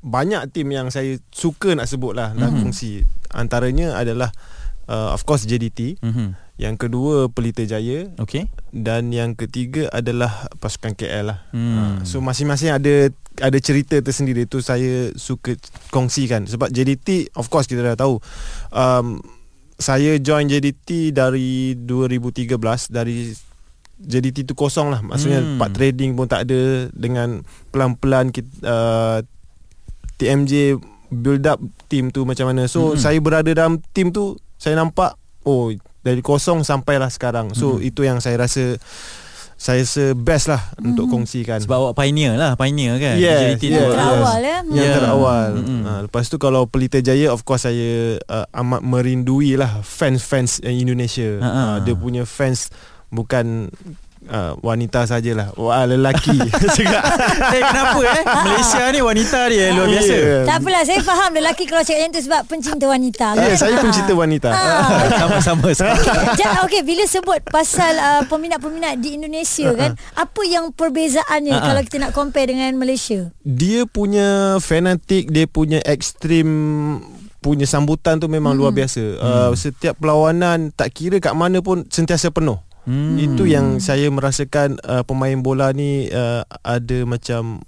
banyak 0.00 0.52
tim 0.52 0.68
yang 0.68 0.88
saya 0.88 1.16
suka 1.28 1.72
nak 1.72 1.88
sebut 1.88 2.12
lah 2.12 2.32
nak 2.32 2.52
Mhm. 2.52 2.58
kongsi. 2.62 3.00
Antaranya 3.32 3.96
adalah 3.96 4.28
uh, 4.84 5.12
of 5.12 5.24
course 5.24 5.44
JDT, 5.44 5.96
Mhm. 6.00 6.36
yang 6.56 6.76
kedua 6.76 7.28
Pelita 7.28 7.62
Jaya 7.62 8.08
Okey. 8.16 8.48
dan 8.70 9.12
yang 9.12 9.32
ketiga 9.32 9.88
adalah 9.88 10.48
pasukan 10.56 10.92
KL 10.92 11.24
lah. 11.26 11.38
Hmm. 11.52 11.72
Uh, 11.72 11.94
so 12.02 12.20
masing-masing 12.20 12.68
ada 12.68 13.08
ada 13.38 13.58
cerita 13.58 13.94
tersendiri 13.96 14.44
tu 14.44 14.58
saya 14.58 15.14
suka 15.14 15.54
kongsikan 15.88 16.44
sebab 16.44 16.66
JDT 16.68 17.30
of 17.38 17.46
course 17.46 17.64
kita 17.64 17.80
dah 17.80 17.96
tahu 17.96 18.18
um, 18.70 19.22
saya 19.78 20.18
join 20.18 20.44
JDT 20.44 21.14
dari 21.14 21.78
2013 21.78 22.50
dari 22.90 23.32
JDT 23.96 24.44
tu 24.44 24.52
kosong 24.52 24.90
lah 24.90 25.00
maksudnya 25.00 25.40
Hmm. 25.40 25.48
hmm. 25.54 25.58
part 25.58 25.72
trading 25.72 26.12
pun 26.14 26.26
tak 26.26 26.44
ada 26.44 26.88
dengan 26.90 27.40
pelan-pelan 27.70 28.28
kita 28.28 28.50
uh, 28.60 29.18
TMJ 30.16 30.76
build 31.10 31.44
up 31.44 31.58
team 31.86 32.08
tu 32.08 32.24
macam 32.24 32.50
mana 32.50 32.66
so 32.66 32.92
Hmm. 32.92 32.98
saya 32.98 33.18
berada 33.20 33.50
dalam 33.50 33.80
team 33.92 34.12
tu 34.12 34.36
saya 34.56 34.76
nampak 34.76 35.16
oh 35.42 35.72
dari 36.00 36.20
kosong 36.20 36.60
sampailah 36.60 37.08
sekarang 37.08 37.52
so 37.52 37.76
Hmm. 37.76 37.84
itu 37.84 38.04
yang 38.04 38.20
saya 38.20 38.36
rasa 38.36 38.76
saya 39.60 39.84
rasa 39.84 40.16
best 40.16 40.48
lah 40.48 40.72
hmm. 40.72 40.88
untuk 40.88 41.04
kongsikan 41.12 41.60
Sebab 41.60 41.76
awak 41.76 41.94
pioneer 42.00 42.32
lah 42.40 42.56
Pioneer 42.56 42.96
kan 42.96 43.20
Yes, 43.20 43.60
JDT 43.60 43.64
yes, 43.68 43.76
yes. 43.76 43.92
Terawal 43.92 44.38
ya. 44.40 44.48
yang 44.64 44.68
Yeah. 44.72 44.94
terawal. 44.96 45.48
Mm-mm. 45.60 45.80
Ha, 45.84 45.92
lepas 46.08 46.24
tu 46.32 46.40
kalau 46.40 46.64
Pelita 46.64 46.96
Jaya 47.04 47.28
of 47.28 47.44
course 47.44 47.68
saya 47.68 48.16
uh, 48.24 48.46
amat 48.64 48.80
merindui 48.80 49.60
lah 49.60 49.84
fans-fans 49.84 50.64
uh, 50.64 50.72
Indonesia. 50.72 51.36
Ha, 51.44 51.44
ha. 51.44 51.60
Uh, 51.60 51.76
dia 51.84 51.92
punya 51.92 52.24
fans 52.24 52.72
bukan 53.12 53.68
uh, 54.26 54.52
wanita 54.60 55.04
sajalah. 55.04 55.54
Wah 55.54 55.84
lelaki. 55.84 56.36
Cakap. 56.76 57.02
Eh 57.50 57.62
kenapa 57.62 57.98
eh 58.02 58.22
Malaysia 58.22 58.82
ni 58.88 59.00
wanita 59.00 59.38
dia 59.46 59.70
luar 59.70 59.88
biasa 59.88 60.08
Yeah. 60.10 60.42
Tak 60.42 60.56
apalah 60.58 60.82
saya 60.82 61.00
faham 61.00 61.30
lelaki 61.32 61.64
kalau 61.64 61.80
cakap 61.80 62.00
macam 62.02 62.12
tu 62.12 62.22
sebab 62.22 62.40
pencinta 62.44 62.84
wanita. 62.84 63.26
Ya, 63.32 63.40
kan? 63.46 63.56
saya 63.56 63.74
Ah. 63.74 63.82
pencinta 63.82 64.12
wanita. 64.12 64.48
Sama-sama 65.20 65.68
sekali. 65.70 66.02
Ja, 66.36 66.60
okay, 66.60 66.82
bila 66.82 67.04
sebut 67.04 67.40
pasal 67.46 67.94
uh, 67.94 68.22
peminat-peminat 68.26 68.98
di 68.98 69.14
Indonesia 69.14 69.70
kan, 69.72 69.94
apa 70.12 70.40
yang 70.42 70.70
perbezaannya 70.70 71.54
Ha-ha. 71.54 71.66
kalau 71.66 71.80
kita 71.80 71.96
nak 72.00 72.12
compare 72.12 72.48
dengan 72.48 72.74
Malaysia? 72.74 73.30
Dia 73.40 73.86
punya 73.86 74.58
fanatik, 74.58 75.28
dia 75.28 75.46
punya 75.46 75.78
ekstrim 75.82 76.48
punya 77.38 77.64
sambutan 77.64 78.20
tu 78.20 78.28
memang 78.28 78.52
Hmm. 78.52 78.60
luar 78.60 78.72
biasa. 78.74 79.00
Uh, 79.16 79.50
setiap 79.54 79.96
perlawanan 79.96 80.68
tak 80.70 80.92
kira 80.92 81.16
kat 81.16 81.32
mana 81.32 81.60
pun 81.60 81.86
sentiasa 81.86 82.28
penuh. 82.28 82.60
Hmm. 82.90 83.14
Itu 83.14 83.46
yang 83.46 83.78
saya 83.78 84.10
merasakan 84.10 84.82
uh, 84.82 85.06
pemain 85.06 85.38
bola 85.38 85.70
ni 85.70 86.10
uh, 86.10 86.42
ada 86.66 87.06
macam 87.06 87.62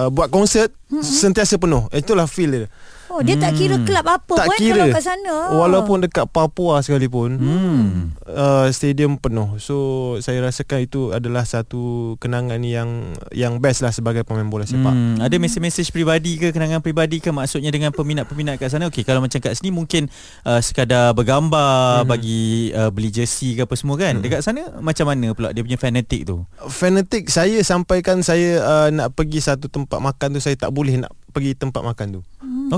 uh, 0.00 0.08
buat 0.08 0.32
konsert 0.32 0.72
Hmm. 0.88 1.00
sentiasa 1.00 1.56
penuh. 1.56 1.88
Itulah 1.92 2.28
feel 2.28 2.52
dia. 2.52 2.68
Oh, 3.12 3.20
dia 3.20 3.36
tak 3.36 3.52
kira 3.54 3.76
Hmm. 3.76 3.84
kelab 3.84 4.06
apa 4.06 4.34
tak 4.34 4.46
pun 4.46 4.56
kira. 4.56 4.72
kalau 4.80 4.86
kat 4.90 5.04
sana. 5.04 5.34
Walaupun 5.54 5.96
dekat 6.00 6.26
Papua 6.26 6.80
sekalipun 6.80 7.30
Hmm. 7.34 7.86
uh, 8.24 8.66
stadium 8.68 9.14
penuh. 9.14 9.56
So 9.58 9.76
saya 10.18 10.40
rasakan 10.40 10.82
itu 10.82 11.12
adalah 11.12 11.44
satu 11.44 11.82
kenangan 12.16 12.58
yang 12.58 12.88
yang 13.30 13.58
best 13.58 13.80
lah 13.80 13.90
sebagai 13.90 14.22
pemain 14.22 14.44
bola 14.44 14.64
sepak. 14.64 14.88
Hmm, 14.88 15.16
ada 15.18 15.34
mesej-mesej 15.34 15.84
peribadi 15.86 16.36
ke 16.36 16.50
kenangan 16.50 16.80
peribadi 16.80 17.18
ke 17.18 17.28
maksudnya 17.28 17.68
dengan 17.68 17.90
peminat-peminat 17.90 18.56
kat 18.56 18.70
sana 18.70 18.88
okey 18.88 19.02
kalau 19.02 19.20
macam 19.20 19.38
kat 19.38 19.52
sini 19.52 19.68
mungkin 19.68 20.08
uh, 20.42 20.58
sekadar 20.58 21.12
bergambar 21.12 21.52
Mhm. 21.98 22.08
bagi 22.08 22.42
uh, 22.70 22.88
beli 22.88 23.10
jersey 23.10 23.52
ke 23.52 23.62
apa 23.62 23.74
semua 23.74 23.94
kan 23.94 24.18
dekat 24.18 24.40
sana 24.40 24.64
macam 24.78 25.04
mana 25.06 25.32
pula 25.32 25.50
dia 25.50 25.60
punya 25.60 25.76
fanatik 25.76 26.24
tu 26.24 26.48
Fanatik 26.62 27.28
saya 27.28 27.60
sampaikan 27.60 28.20
saya 28.20 28.56
uh, 28.58 28.88
nak 28.88 29.12
pergi 29.12 29.38
satu 29.38 29.66
tempat 29.66 29.98
makan 29.98 30.32
tu 30.32 30.40
saya 30.40 30.54
tak 30.54 30.70
boleh 30.70 30.96
nak 30.96 31.12
pergi 31.28 31.52
tempat 31.54 31.80
makan 31.82 32.06
tu. 32.10 32.22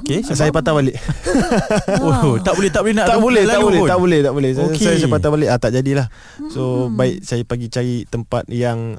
Okey 0.00 0.26
Saya 0.26 0.50
patah 0.50 0.74
balik. 0.74 0.98
oh 2.04 2.36
tak 2.42 2.54
boleh 2.58 2.70
tak 2.70 2.82
boleh 2.82 2.94
nak 2.98 3.06
tak 3.06 3.20
boleh, 3.22 3.42
tak 3.46 3.60
boleh, 3.62 3.80
tak 3.86 3.98
boleh, 3.98 4.20
tak 4.20 4.32
boleh. 4.34 4.50
Saya, 4.54 4.66
Okey. 4.70 4.84
saya, 4.84 4.96
saya 4.98 5.10
patah 5.10 5.30
balik. 5.30 5.48
Ah 5.50 5.58
tak 5.58 5.70
jadilah. 5.74 6.06
So 6.50 6.90
baik 6.90 7.22
saya 7.22 7.42
pergi 7.46 7.66
cari 7.70 7.96
tempat 8.10 8.44
yang 8.50 8.98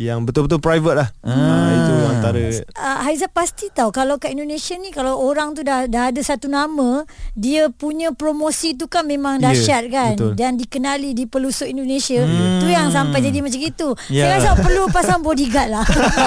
yang 0.00 0.24
betul-betul 0.24 0.56
private 0.58 0.96
lah. 0.96 1.08
Ah. 1.20 1.28
Ah. 1.28 1.68
itu 1.70 1.92
antara 2.08 2.38
Uh, 2.72 2.98
Haiza 3.02 3.28
pasti 3.28 3.68
tahu 3.68 3.90
kalau 3.90 4.16
kat 4.16 4.32
Indonesia 4.32 4.72
ni 4.74 4.88
kalau 4.88 5.20
orang 5.20 5.52
tu 5.52 5.60
dah 5.60 5.84
dah 5.84 6.08
ada 6.08 6.18
satu 6.18 6.48
nama, 6.48 7.04
dia 7.34 7.68
punya 7.68 8.10
promosi 8.10 8.72
tu 8.72 8.86
kan 8.86 9.04
memang 9.04 9.36
Ya, 9.36 9.50
dahsyat 9.50 9.84
kan 9.86 10.16
betul. 10.16 10.32
dan 10.34 10.56
dikenali 10.56 11.12
di 11.12 11.24
pelosok 11.24 11.68
Indonesia. 11.68 12.16
Hmm. 12.18 12.58
Tu 12.58 12.66
yang 12.66 12.88
sampai 12.88 13.20
jadi 13.20 13.38
macam 13.38 13.60
itu. 13.60 13.88
Ya. 14.08 14.32
Saya 14.32 14.32
rasa 14.38 14.50
perlu 14.58 14.88
pasang 14.88 15.20
bodyguard 15.20 15.68
lah. 15.70 15.84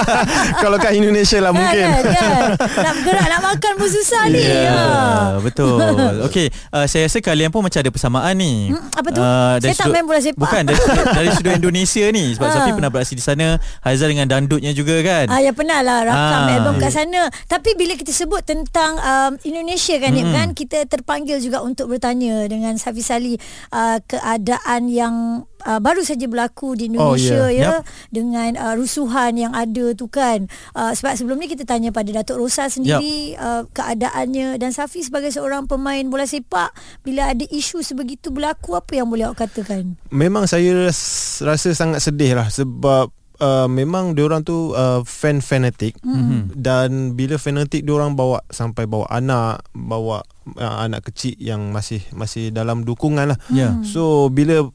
kalau 0.62 0.78
kat 0.78 0.94
Indonesia 0.94 1.38
lah 1.40 1.50
mungkin. 1.50 1.84
Kan, 1.84 2.02
kan? 2.06 2.42
Nak 2.56 2.92
bergerak 2.96 3.26
nak 3.28 3.42
makan 3.44 3.72
pun 3.74 3.88
susah 3.90 4.22
ni. 4.28 4.40
Ya, 4.40 4.72
Ha. 4.74 5.40
betul. 5.40 5.78
Okey, 6.26 6.46
uh, 6.70 6.86
saya 6.86 7.06
rasa 7.06 7.18
kalian 7.18 7.48
pun 7.48 7.60
macam 7.60 7.80
ada 7.80 7.90
persamaan 7.90 8.34
ni. 8.34 8.70
Hmm, 8.70 8.86
apa 8.88 9.08
tu? 9.10 9.20
Uh, 9.20 9.54
Saya 9.58 9.74
tak 9.74 9.86
main 9.90 10.04
bola 10.04 10.20
sepak. 10.20 10.38
Bukan 10.40 10.62
dari, 10.62 10.78
dari 11.18 11.28
sudut 11.32 11.54
Indonesia 11.54 12.04
ni 12.08 12.24
sebab 12.32 12.46
Ah. 12.46 12.52
Safi 12.54 12.70
pernah 12.72 12.86
beraksi 12.88 13.14
di 13.14 13.24
sana, 13.24 13.58
Haizal 13.80 14.08
dengan 14.08 14.26
dandutnya 14.26 14.70
juga 14.70 15.00
kan. 15.00 15.26
Ah 15.26 15.38
ya 15.38 15.50
pernah 15.50 15.80
lah 15.80 16.04
rakam 16.04 16.40
Ah. 16.42 16.54
album 16.54 16.74
kat 16.76 16.90
sana. 16.90 17.26
Tapi 17.44 17.74
bila 17.74 17.94
kita 17.94 18.10
sebut 18.10 18.42
tentang 18.42 18.96
um, 18.96 19.32
Indonesia 19.42 19.96
kan 19.96 20.10
Mm-mm. 20.10 20.30
kan 20.30 20.48
kita 20.50 20.84
terpanggil 20.84 21.38
juga 21.38 21.60
untuk 21.60 21.88
bertanya 21.88 22.44
dengan 22.44 22.74
Safi 22.74 23.00
Sali 23.00 23.34
uh, 23.70 23.98
keadaan 24.00 24.86
yang 24.86 25.14
uh, 25.60 25.78
baru 25.78 26.00
saja 26.00 26.24
berlaku 26.24 26.74
di 26.74 26.88
Indonesia 26.88 27.36
Oh, 27.36 27.48
ya 27.48 27.60
ya. 27.70 27.86
dengan 28.08 28.54
uh, 28.54 28.74
rusuhan 28.74 29.34
yang 29.34 29.52
ada 29.52 29.92
tu 29.92 30.06
kan. 30.06 30.46
Uh, 30.70 30.90
sebab 30.90 31.14
sebelum 31.14 31.36
ni 31.36 31.46
kita 31.46 31.62
tanya 31.62 31.90
pada 31.90 32.10
Datuk 32.14 32.38
Rosa 32.38 32.66
sendiri 32.66 32.94
uh, 33.36 33.64
keadaannya 33.68 34.56
dan 34.56 34.70
Safi 34.70 35.00
sebagai 35.00 35.30
seorang 35.30 35.64
pemain 35.64 36.02
bola 36.04 36.24
sepak 36.24 36.72
bila 37.00 37.28
ada 37.28 37.44
isu 37.44 37.80
sebegitu 37.80 38.28
berlaku 38.28 38.74
apa 38.74 38.92
yang 38.92 39.06
boleh 39.06 39.26
awak 39.26 39.44
katakan? 39.44 39.96
Memang 40.08 40.44
saya 40.44 40.72
ras- 40.82 41.40
rasa 41.40 41.70
sangat 41.70 42.00
sedih 42.00 42.34
lah 42.34 42.48
sebab 42.48 43.08
uh, 43.38 43.66
memang 43.66 44.12
diorang 44.12 44.42
tu 44.42 44.70
uh, 44.72 45.00
fan 45.02 45.38
fanatik 45.38 45.96
Mhm. 46.02 46.54
dan 46.54 47.14
bila 47.14 47.34
fanatik 47.34 47.82
diorang 47.82 48.14
bawa 48.14 48.42
sampai 48.48 48.84
bawa 48.84 49.06
anak, 49.08 49.64
bawa 49.72 50.22
uh, 50.54 50.76
anak 50.82 51.08
kecil 51.10 51.34
yang 51.38 51.70
masih 51.70 52.02
masih 52.12 52.50
dalam 52.50 52.82
dukungan 52.82 53.34
lah. 53.34 53.38
Ya. 53.48 53.78
So 53.82 54.28
bila 54.28 54.68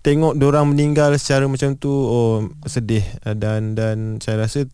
tengok 0.00 0.36
diorang 0.36 0.68
meninggal 0.70 1.16
secara 1.16 1.48
macam 1.48 1.76
tu 1.76 1.88
oh 1.88 2.44
sedih 2.64 3.04
Uh, 3.24 3.32
dan 3.32 3.72
dan 3.72 4.20
saya 4.20 4.44
rasa 4.44 4.68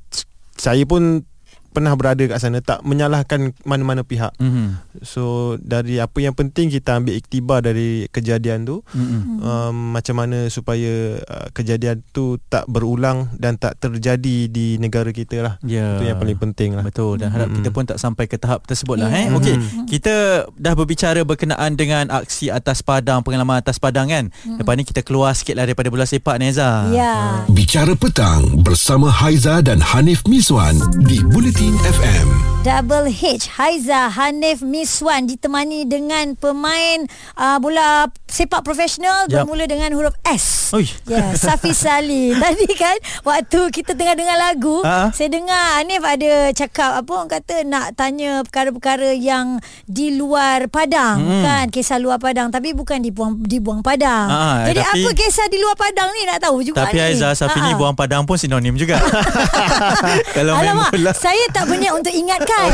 saya 0.59 0.83
pun 0.85 1.23
pernah 1.71 1.95
berada 1.95 2.21
kat 2.21 2.37
sana 2.37 2.59
tak 2.59 2.83
menyalahkan 2.83 3.55
mana-mana 3.63 4.03
pihak. 4.03 4.35
Mhm. 4.37 4.77
So 5.01 5.23
dari 5.57 5.97
apa 5.97 6.19
yang 6.19 6.35
penting 6.35 6.67
kita 6.69 6.97
ambil 6.97 7.15
iktibar 7.15 7.61
dari 7.61 8.05
kejadian 8.09 8.65
tu 8.65 8.83
Mhm. 8.91 9.39
um, 9.39 9.75
macam 9.93 10.17
mana 10.17 10.47
supaya 10.47 11.17
uh, 11.21 11.47
kejadian 11.51 12.03
tu 12.11 12.37
tak 12.45 12.67
berulang 12.67 13.31
dan 13.35 13.55
tak 13.55 13.79
terjadi 13.79 14.47
di 14.47 14.77
negara 14.77 15.11
kita 15.11 15.37
lah. 15.41 15.55
Ya. 15.63 15.95
Itu 15.95 16.05
yang 16.05 16.19
paling 16.19 16.39
penting 16.41 16.75
lah. 16.75 16.83
Betul 16.83 17.17
dan 17.17 17.31
harap 17.31 17.47
Mm-mm. 17.47 17.59
kita 17.59 17.69
pun 17.71 17.85
tak 17.85 17.97
sampai 17.97 18.27
ke 18.27 18.35
tahap 18.35 18.65
tersebut 18.65 18.97
lah 18.97 19.09
Ya. 19.09 19.21
eh. 19.21 19.27
Okey, 19.33 19.55
Mm-mm. 19.55 19.87
kita 19.87 20.15
dah 20.51 20.75
berbicara 20.75 21.23
berkenaan 21.23 21.75
dengan 21.75 22.11
aksi 22.11 22.49
atas 22.49 22.81
padang, 22.81 23.21
pengalaman 23.21 23.57
atas 23.57 23.79
padang 23.79 24.09
kan. 24.09 24.27
Lepas 24.51 24.75
ni 24.75 24.83
kita 24.83 25.01
keluar 25.01 25.31
sikit 25.31 25.55
lah 25.55 25.65
daripada 25.65 25.87
bola 25.87 26.03
sepak 26.03 26.35
ni 26.37 26.49
Ezra. 26.49 26.89
Ya. 26.91 27.45
Bicara 27.47 27.95
petang 27.95 28.43
bersama 28.61 29.07
Haiza 29.07 29.61
dan 29.61 29.79
Hanif 29.79 30.25
Miswan 30.25 30.75
di 31.01 31.21
Bulletin 31.23 31.60
FM. 31.71 32.29
Double 32.61 33.09
H 33.09 33.49
Haiza 33.51 34.09
Hanif 34.11 34.61
Miswan 34.61 35.25
ditemani 35.25 35.85
dengan 35.85 36.33
pemain 36.35 37.05
uh, 37.33 37.57
bola 37.57 38.05
sepak 38.27 38.61
profesional 38.61 39.25
Yap. 39.27 39.45
bermula 39.45 39.65
dengan 39.65 39.89
huruf 39.91 40.13
S. 40.23 40.69
Oi. 40.71 40.85
Ya, 41.07 41.33
Safi 41.33 41.73
Sali. 41.73 42.33
Tadi 42.37 42.69
kan 42.71 42.93
waktu 43.23 43.61
kita 43.71 43.93
tengah 43.93 44.13
dengar 44.13 44.37
lagu, 44.39 44.81
Ha? 44.83 45.09
saya 45.11 45.29
dengar 45.31 45.57
Hanif 45.79 46.01
ada 46.01 46.33
cakap 46.51 46.91
apa 46.97 47.11
orang 47.11 47.31
kata 47.31 47.55
nak 47.63 47.93
tanya 47.95 48.41
perkara-perkara 48.43 49.13
yang 49.13 49.57
di 49.85 50.13
luar 50.15 50.69
padang 50.69 51.17
Hmm. 51.19 51.43
kan, 51.43 51.65
kisah 51.67 51.97
luar 51.97 52.17
padang 52.17 52.49
tapi 52.49 52.73
bukan 52.73 53.01
dibuang 53.01 53.41
dibuang 53.41 53.81
padang. 53.81 54.29
Ha, 54.29 54.69
Jadi 54.69 54.81
tapi- 54.83 55.01
apa 55.03 55.11
kisah 55.15 55.47
di 55.47 55.59
luar 55.59 55.77
padang 55.77 56.13
ni 56.13 56.25
nak 56.25 56.41
tahu 56.41 56.61
juga 56.63 56.85
Tapi 56.85 56.97
ni. 56.99 57.05
Aizah 57.11 57.33
Safi 57.33 57.57
ni 57.59 57.73
Ha-ha. 57.73 57.81
buang 57.81 57.93
padang 57.95 58.23
pun 58.23 58.37
sinonim 58.37 58.77
juga. 58.77 59.01
Kalau 60.37 60.55
Alamak, 60.55 60.93
bola. 60.93 61.13
saya 61.15 61.49
tak 61.51 61.65
berniat 61.65 61.93
untuk 61.93 62.11
ingatkan. 62.11 62.67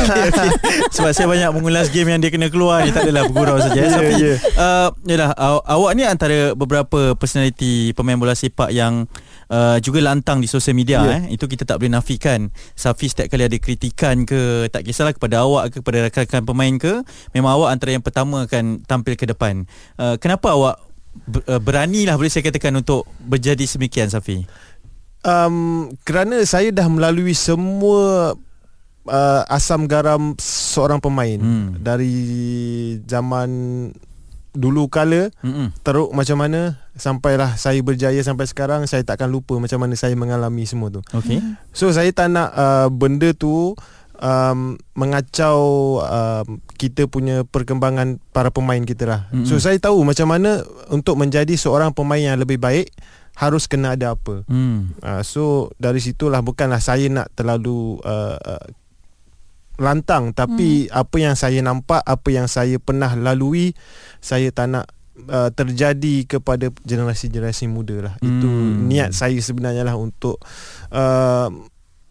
Sebab 0.95 1.11
saya 1.11 1.25
banyak 1.25 1.49
mengulas 1.51 1.87
game 1.87 2.09
yang 2.09 2.17
dia 2.17 2.27
kena 2.27 2.47
keluar 2.47 2.81
Dia 2.81 2.91
tak 2.91 3.05
adalah 3.05 3.25
bergurau 3.25 3.57
saja 3.57 3.77
Ya, 3.77 3.89
Safi 3.89 4.13
ya. 4.17 4.33
uh, 4.55 4.87
Yalah 5.03 5.31
aw, 5.33 5.57
Awak 5.61 5.91
ni 5.93 6.03
antara 6.03 6.37
beberapa 6.53 7.13
personality 7.13 7.91
Pemain 7.91 8.15
bola 8.15 8.33
sepak 8.33 8.69
yang 8.69 9.05
uh, 9.47 9.77
Juga 9.79 9.99
lantang 10.01 10.39
di 10.39 10.47
sosial 10.47 10.73
media 10.73 10.99
Ya. 10.99 11.21
eh. 11.21 11.33
Itu 11.33 11.45
kita 11.45 11.63
tak 11.63 11.77
boleh 11.77 11.91
nafikan 11.91 12.47
Safi 12.73 13.07
setiap 13.07 13.29
kali 13.29 13.45
ada 13.45 13.57
kritikan 13.57 14.23
ke 14.23 14.67
Tak 14.67 14.81
kisahlah 14.81 15.11
kepada 15.11 15.43
awak 15.43 15.69
ke 15.69 15.75
Kepada 15.79 16.07
rakan-rakan 16.07 16.43
pemain 16.43 16.73
ke 16.75 16.93
Memang 17.31 17.51
awak 17.53 17.69
antara 17.71 17.91
yang 17.91 18.01
pertama 18.01 18.43
akan 18.43 18.81
tampil 18.83 19.13
ke 19.13 19.25
depan 19.25 19.65
uh, 19.95 20.15
Kenapa 20.17 20.51
awak 20.51 20.75
uh, 21.45 21.59
Beranilah 21.59 22.15
boleh 22.15 22.29
saya 22.29 22.43
katakan 22.43 22.73
Untuk 22.73 23.03
berjadi 23.19 23.63
semikian 23.63 24.07
Safi 24.07 24.45
Um, 25.27 25.91
kerana 26.07 26.39
saya 26.47 26.71
dah 26.71 26.87
melalui 26.87 27.35
semua 27.35 28.31
uh, 29.07 29.41
asam 29.47 29.87
garam 29.87 30.35
seorang 30.39 30.99
pemain 30.99 31.39
Hmm. 31.39 31.79
dari 31.79 32.13
zaman 33.03 33.49
dulu 34.57 34.89
kala 34.89 35.29
Mm-mm. 35.45 35.69
teruk 35.85 36.09
macam 36.17 36.41
mana 36.41 36.81
sampailah 36.97 37.61
saya 37.61 37.77
berjaya 37.85 38.17
sampai 38.25 38.49
sekarang 38.49 38.89
saya 38.89 39.05
takkan 39.05 39.29
lupa 39.29 39.53
macam 39.61 39.77
mana 39.77 39.93
saya 39.93 40.17
mengalami 40.17 40.65
semua 40.65 40.89
tu. 40.89 41.01
Okay 41.13 41.37
So 41.77 41.93
saya 41.93 42.09
tak 42.09 42.33
nak 42.33 42.57
uh, 42.57 42.89
benda 42.89 43.37
tu 43.37 43.77
um, 44.17 44.59
mengacau 44.97 45.59
um, 46.01 46.57
kita 46.73 47.05
punya 47.05 47.45
perkembangan 47.45 48.17
para 48.33 48.49
pemain 48.49 48.81
kita 48.81 49.05
lah. 49.05 49.21
Mm-mm. 49.29 49.45
So 49.45 49.61
saya 49.61 49.77
tahu 49.77 50.01
macam 50.01 50.25
mana 50.25 50.65
untuk 50.89 51.21
menjadi 51.21 51.53
seorang 51.53 51.93
pemain 51.93 52.33
yang 52.33 52.41
lebih 52.41 52.57
baik 52.57 52.89
harus 53.37 53.69
kena 53.69 53.93
ada 53.93 54.17
apa. 54.17 54.41
hmm. 54.49 54.97
Uh, 54.97 55.21
so 55.21 55.69
dari 55.77 56.01
situlah 56.01 56.41
bukanlah 56.41 56.81
saya 56.81 57.05
nak 57.05 57.29
terlalu 57.37 58.01
uh, 58.01 58.33
uh, 58.33 58.65
lantang 59.77 60.33
tapi 60.33 60.85
hmm. 60.85 60.93
apa 60.93 61.15
yang 61.17 61.33
saya 61.33 61.61
nampak 61.61 62.01
apa 62.01 62.27
yang 62.29 62.45
saya 62.45 62.77
pernah 62.77 63.13
lalui 63.13 63.77
saya 64.19 64.49
tak 64.49 64.67
nak 64.67 64.85
uh, 65.29 65.49
terjadi 65.49 66.25
kepada 66.27 66.73
generasi-generasi 66.81 67.69
muda 67.69 67.95
lah 68.01 68.13
itu 68.19 68.47
Hmm. 68.47 68.89
niat 68.89 69.13
saya 69.13 69.37
sebenarnya 69.37 69.85
lah 69.85 69.95
untuk 69.95 70.41
uh, 70.89 71.49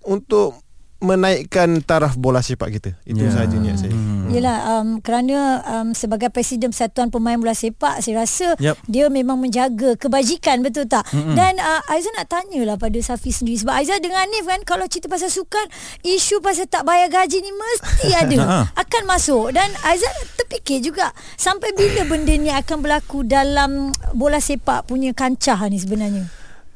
untuk 0.07 0.63
menaikkan 0.97 1.85
taraf 1.85 2.17
bola 2.17 2.41
sepak 2.41 2.73
kita 2.73 2.91
itu 3.05 3.21
Ya. 3.21 3.29
sahaja 3.29 3.57
niat 3.59 3.77
saya 3.77 3.93
Hmm. 3.93 4.16
Yelah 4.29 4.59
um, 4.75 4.99
kerana 4.99 5.37
um, 5.63 5.89
sebagai 5.91 6.29
presiden 6.29 6.71
Persatuan 6.71 7.09
Pemain 7.09 7.37
Bola 7.37 7.53
Sepak 7.53 8.01
saya 8.01 8.21
rasa 8.21 8.59
Yep. 8.59 8.77
dia 8.85 9.07
memang 9.07 9.37
menjaga 9.37 9.95
kebajikan 9.95 10.61
betul 10.61 10.85
tak? 10.85 11.07
Mm-mm. 11.11 11.33
Dan 11.33 11.57
uh, 11.57 11.81
Aizah 11.87 12.11
nak 12.13 12.27
tanyalah 12.27 12.75
pada 12.75 12.99
Safi 12.99 13.31
sendiri 13.31 13.57
sebab 13.57 13.75
Aizah 13.75 13.97
dengan 13.97 14.23
Hanif 14.23 14.45
kan 14.45 14.61
kalau 14.63 14.87
cerita 14.87 15.07
pasal 15.07 15.29
sukan 15.29 15.67
isu 16.03 16.41
pasal 16.41 16.67
tak 16.67 16.83
bayar 16.83 17.07
gaji 17.07 17.39
ni 17.39 17.51
mesti 17.51 18.09
ada 18.21 18.37
akan 18.73 19.03
masuk 19.05 19.53
dan 19.53 19.69
Aizah 19.83 20.09
terfikir 20.37 20.81
juga 20.81 21.11
sampai 21.37 21.71
bila 21.73 22.03
benda 22.05 22.33
ni 22.33 22.49
akan 22.49 22.79
berlaku 22.81 23.23
dalam 23.23 23.93
bola 24.11 24.39
sepak 24.39 24.85
punya 24.85 25.13
kancah 25.13 25.59
ni 25.67 25.77
sebenarnya. 25.77 26.27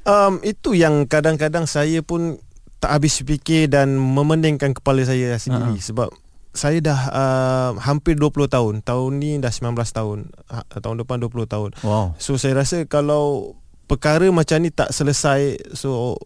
Um, 0.03 0.41
itu 0.41 0.73
yang 0.73 1.05
kadang-kadang 1.05 1.65
saya 1.65 2.01
pun 2.01 2.39
tak 2.79 2.97
habis 2.97 3.21
fikir 3.21 3.69
dan 3.69 3.93
memeningkan 3.95 4.73
kepala 4.73 5.05
saya 5.05 5.37
sendiri 5.37 5.77
Ha-ha. 5.77 5.85
sebab 5.85 6.09
saya 6.51 6.83
dah 6.83 7.01
uh, 7.11 7.71
hampir 7.79 8.19
20 8.19 8.51
tahun. 8.51 8.75
Tahun 8.83 9.11
ni 9.17 9.39
dah 9.39 9.55
19 9.55 9.75
tahun. 9.77 10.19
Ha, 10.51 10.67
tahun 10.83 10.97
depan 11.07 11.23
20 11.23 11.47
tahun. 11.47 11.71
Wow 11.83 12.19
So 12.19 12.35
saya 12.37 12.59
rasa 12.59 12.83
kalau 12.85 13.55
perkara 13.87 14.27
macam 14.31 14.63
ni 14.63 14.71
tak 14.71 14.91
selesai 14.91 15.75
so 15.75 16.19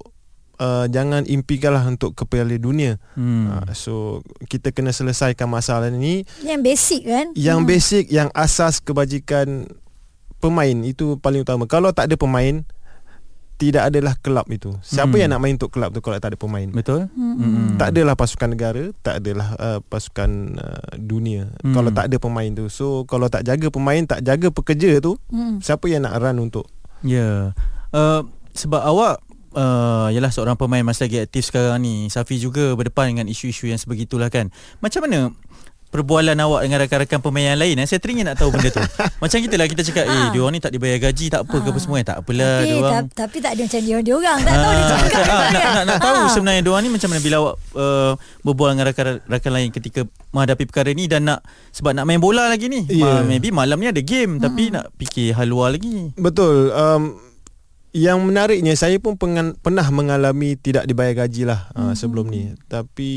uh, 0.61 0.87
jangan 0.89 1.25
impikanlah 1.25 1.85
untuk 1.85 2.13
ke 2.13 2.25
Piala 2.25 2.57
Dunia. 2.57 2.97
hmm. 3.17 3.45
Uh, 3.49 3.71
so 3.73 3.95
kita 4.49 4.73
kena 4.73 4.93
selesaikan 4.93 5.49
masalah 5.49 5.89
ni 5.89 6.25
Yang 6.41 6.61
basic 6.61 7.01
kan? 7.05 7.27
yang 7.37 7.65
basic 7.65 8.09
yang 8.09 8.29
asas 8.33 8.81
kebajikan 8.81 9.69
pemain 10.41 10.77
itu 10.85 11.17
paling 11.21 11.41
utama. 11.41 11.65
Kalau 11.65 11.93
tak 11.97 12.13
ada 12.13 12.17
pemain 12.21 12.69
tidak 13.55 13.87
adalah 13.87 14.19
kelab 14.19 14.47
itu. 14.51 14.75
Siapa 14.83 15.15
Hmm. 15.15 15.21
yang 15.23 15.31
nak 15.31 15.41
main 15.41 15.55
untuk 15.55 15.71
kelab 15.71 15.95
tu 15.95 16.03
kalau 16.03 16.19
tak 16.19 16.35
ada 16.35 16.39
pemain? 16.39 16.67
Betul 16.67 17.07
Hmm. 17.15 17.79
Tak 17.79 17.95
adalah 17.95 18.15
pasukan 18.19 18.51
negara, 18.51 18.91
tak 19.01 19.23
adalah 19.23 19.49
uh, 19.57 19.79
pasukan 19.81 20.31
uh, 20.59 20.85
dunia 20.99 21.55
Hmm. 21.63 21.71
kalau 21.71 21.91
tak 21.95 22.11
ada 22.11 22.17
pemain 22.19 22.51
tu. 22.51 22.67
So 22.67 23.07
kalau 23.07 23.31
tak 23.31 23.47
jaga 23.47 23.71
pemain, 23.71 24.03
tak 24.03 24.27
jaga 24.27 24.51
pekerja 24.51 24.99
tu, 24.99 25.15
Hmm. 25.31 25.63
siapa 25.63 25.87
yang 25.87 26.03
nak 26.03 26.19
run 26.19 26.51
untuk? 26.51 26.67
Ya. 27.07 27.15
Yeah. 27.15 27.41
Uh, 27.95 28.27
sebab 28.53 28.83
awak 28.83 29.23
uh, 29.55 30.11
ialah 30.11 30.35
seorang 30.35 30.59
pemain 30.59 30.83
masih 30.83 31.07
lagi 31.07 31.19
aktif 31.23 31.47
sekarang 31.47 31.79
ni. 31.79 32.11
Safi 32.11 32.43
juga 32.43 32.75
berdepan 32.75 33.15
dengan 33.15 33.27
isu-isu 33.31 33.71
yang 33.71 33.79
sebegitulah 33.79 34.27
kan. 34.29 34.51
Macam 34.83 35.07
mana 35.07 35.31
perbualan 35.95 36.35
awak 36.37 36.61
dengan 36.61 36.83
rakan-rakan 36.83 37.19
pemain 37.21 37.47
yang 37.49 37.61
lain 37.61 37.79
eh? 37.79 37.87
Saya 37.87 38.03
teringin 38.03 38.27
nak 38.27 38.35
tahu 38.35 38.51
benda 38.51 38.67
tu. 38.69 38.83
Macam 39.23 39.39
kita 39.39 39.55
lah 39.55 39.67
kita 39.67 39.83
cakap, 39.85 40.05
eh 40.05 40.11
Ha. 40.11 40.29
dia 40.29 40.41
orang 40.43 40.55
ni 40.55 40.61
tak 40.61 40.75
dibayar 40.75 40.99
gaji 41.01 41.27
tak 41.29 41.47
apa 41.47 41.55
ke 41.55 41.69
apa 41.69 41.73
Ha. 41.73 41.81
semua 41.81 41.97
eh? 41.97 42.05
Tak 42.05 42.17
apalah 42.19 42.55
Tapi, 42.57 42.67
dia 42.67 42.75
orang. 42.77 42.93
ta- 43.07 43.15
tapi 43.15 43.37
tak 43.39 43.51
ada 43.55 43.63
macam 43.63 43.81
dia 43.81 43.97
dia 44.01 44.15
orang. 44.15 44.39
Tak 44.41 44.55
tahu 44.57 44.73
dia 44.73 44.83
Ah, 44.85 44.99
cakap. 44.99 45.23
ah, 45.25 45.47
nak, 45.55 45.63
nak, 45.63 45.85
nak 45.87 45.99
tahu 46.01 46.17
Ah. 46.19 46.27
sebenarnya 46.29 46.61
dia 46.61 46.71
orang 46.71 46.83
ni 46.83 46.91
macam 46.91 47.09
mana 47.09 47.21
bila 47.21 47.37
awak 47.39 47.55
uh, 47.73 48.13
berbual 48.43 48.69
dengan 48.69 48.85
rakan-rakan 48.85 49.53
lain 49.55 49.69
ketika 49.71 50.01
menghadapi 50.29 50.65
perkara 50.67 50.91
ni 50.91 51.05
dan 51.07 51.21
nak 51.25 51.39
sebab 51.71 51.93
nak 51.93 52.05
main 52.05 52.19
bola 52.19 52.51
lagi 52.51 52.67
ni. 52.67 52.83
Ya. 52.89 53.07
Ma- 53.15 53.23
maybe 53.23 53.49
malam 53.49 53.79
ni 53.79 53.87
ada 53.87 54.03
game 54.03 54.43
tapi 54.43 54.69
nak 54.69 54.91
fikir 54.95 55.31
hal 55.33 55.47
luar 55.47 55.71
lagi. 55.71 56.11
Betul. 56.13 56.75
Um, 56.75 57.23
yang 57.95 58.19
menariknya 58.27 58.75
saya 58.75 58.99
pun 58.99 59.15
pengan, 59.15 59.55
pernah 59.55 59.87
mengalami 59.95 60.59
tidak 60.59 60.83
dibayar 60.91 61.25
gaji 61.25 61.47
lah 61.47 61.71
uh, 61.79 61.95
sebelum 61.95 62.27
ni. 62.27 62.51
Tapi 62.67 63.13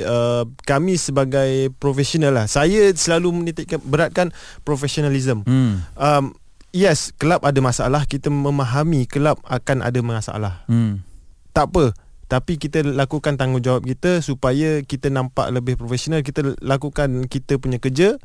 uh, 0.00 0.48
kami 0.64 0.96
sebagai 0.96 1.68
profesional 1.76 2.32
lah. 2.32 2.48
Saya 2.48 2.88
selalu 2.96 3.44
menitikkan 3.44 3.84
beratkan 3.84 4.32
profesionalism. 4.64 5.44
Hmm. 5.44 5.84
Um, 6.00 6.32
yes, 6.72 7.12
kelab 7.20 7.44
ada 7.44 7.60
masalah. 7.60 8.08
Kita 8.08 8.32
memahami 8.32 9.04
kelab 9.04 9.36
akan 9.44 9.84
ada 9.84 10.00
masalah. 10.00 10.64
Hmm. 10.72 11.04
Tak 11.52 11.68
apa. 11.68 11.92
Tapi 12.24 12.56
kita 12.56 12.80
lakukan 12.80 13.36
tanggungjawab 13.36 13.84
kita 13.84 14.24
supaya 14.24 14.80
kita 14.80 15.12
nampak 15.12 15.52
lebih 15.52 15.76
profesional. 15.76 16.24
Kita 16.24 16.56
lakukan 16.64 17.28
kita 17.28 17.60
punya 17.60 17.76
kerja. 17.76 18.16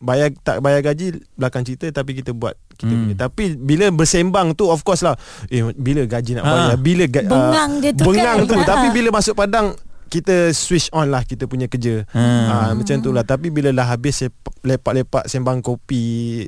Bayar 0.00 0.32
tak 0.34 0.58
bayar 0.58 0.80
gaji 0.82 1.06
belakang 1.34 1.60
cerita 1.62 1.84
tapi 1.92 2.16
kita 2.16 2.32
buat 2.32 2.56
kita 2.72 2.82
Hmm. 2.82 2.90
hmm. 2.90 3.00
punya. 3.02 3.16
Tapi 3.20 3.44
bila 3.54 3.86
bersembang 3.90 4.52
tu 4.52 4.66
of 4.66 4.80
course 4.80 5.00
lah. 5.00 5.12
Eh 5.46 5.60
bila 5.70 6.02
gaji 6.02 6.34
nak 6.34 6.44
bayar? 6.44 6.76
Bila 6.76 7.04
ga, 7.04 7.20
Bengang 7.22 7.70
dia 7.78 7.90
tu 7.92 8.02
bengang 8.02 8.38
kan. 8.38 8.48
tu. 8.48 8.56
Ah. 8.56 8.66
Tapi 8.66 8.86
bila 8.90 9.08
masuk 9.12 9.34
padang 9.34 9.76
kita 10.06 10.50
switch 10.50 10.90
on 10.90 11.06
lah 11.06 11.22
kita 11.22 11.44
punya 11.44 11.64
kerja. 11.64 12.02
Hmm. 12.08 12.44
Ha, 12.44 12.54
macam 12.72 12.96
tu 12.98 13.10
lah 13.10 13.22
Tapi 13.22 13.46
bila 13.46 13.70
dah 13.70 13.86
habis 13.86 14.26
Lepak-lepak 14.60 15.24
Sembang 15.24 15.60
kopi 15.60 16.42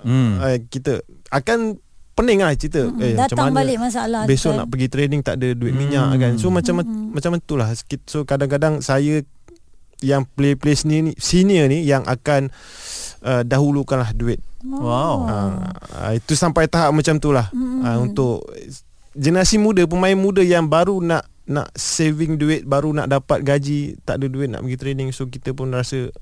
Hmm. 0.00 0.38
uh, 0.38 0.56
Kita 0.62 1.02
Akan 1.28 1.76
pening 2.12 2.38
lah 2.38 2.54
cerita 2.54 2.84
Mm-mm. 2.84 3.00
eh, 3.00 3.12
macam 3.12 3.26
Datang 3.26 3.46
mana 3.46 3.58
balik 3.58 3.76
masalah 3.80 4.22
Besok 4.24 4.50
kan. 4.50 4.58
nak 4.58 4.66
pergi 4.68 4.86
training 4.86 5.20
Tak 5.20 5.34
ada 5.36 5.48
duit 5.52 5.72
minyak 5.72 6.06
Hmm. 6.06 6.20
kan 6.20 6.32
So 6.36 6.48
macam 6.48 6.80
macam 7.10 7.30
itulah 7.34 7.68
So 8.06 8.22
kadang-kadang 8.22 8.78
saya 8.78 9.20
Yang 10.00 10.28
play-play 10.32 10.76
senior 10.76 11.02
ni, 11.06 11.12
senior 11.16 11.66
ni 11.68 11.84
Yang 11.84 12.08
akan 12.08 12.42
uh, 13.24 13.42
Dahulukanlah 13.44 14.12
duit 14.16 14.40
Wow. 14.60 15.24
uh, 15.24 16.12
Itu 16.12 16.36
sampai 16.36 16.68
tahap 16.68 16.92
macam 16.92 17.16
tu 17.16 17.32
lah 17.32 17.48
Mm-mm. 17.52 17.84
uh, 17.84 17.98
Untuk 18.00 18.44
Generasi 19.16 19.56
muda 19.56 19.84
Pemain 19.88 20.16
muda 20.16 20.44
yang 20.44 20.68
baru 20.68 21.00
nak 21.00 21.28
Nak 21.48 21.72
saving 21.76 22.36
duit 22.36 22.64
Baru 22.64 22.92
nak 22.92 23.08
dapat 23.08 23.40
gaji 23.44 24.00
Tak 24.04 24.20
ada 24.20 24.26
duit 24.28 24.48
nak 24.52 24.64
pergi 24.64 24.76
training 24.80 25.08
So 25.12 25.28
kita 25.28 25.56
pun 25.56 25.72
rasa 25.72 26.12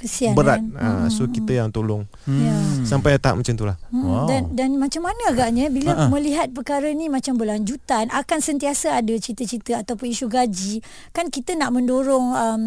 Kesian 0.00 0.32
Berat 0.32 0.58
kan? 0.58 1.04
uh, 1.04 1.06
So 1.06 1.28
kita 1.28 1.52
yang 1.54 1.68
tolong 1.68 2.08
Ya. 2.24 2.50
Hmm. 2.50 2.82
Sampai 2.82 3.14
tahap 3.16 3.36
macam 3.36 3.52
tu 3.52 3.62
lah 3.62 3.76
Hmm, 3.86 4.02
Wow. 4.02 4.26
Dan 4.26 4.42
dan 4.52 4.70
macam 4.74 5.02
mana 5.02 5.22
agaknya 5.28 5.68
bila 5.68 5.92
Ha-ha. 5.92 6.00
uh-uh. 6.02 6.10
melihat 6.10 6.48
perkara 6.50 6.88
ni 6.90 7.06
macam 7.06 7.36
berlanjutan 7.36 8.08
akan 8.08 8.38
sentiasa 8.38 8.96
ada 8.96 9.12
cerita-cerita 9.12 9.78
ataupun 9.78 10.08
isu 10.08 10.26
gaji 10.26 10.80
kan 11.10 11.28
kita 11.28 11.52
nak 11.52 11.70
mendorong 11.70 12.26
um, 12.30 12.64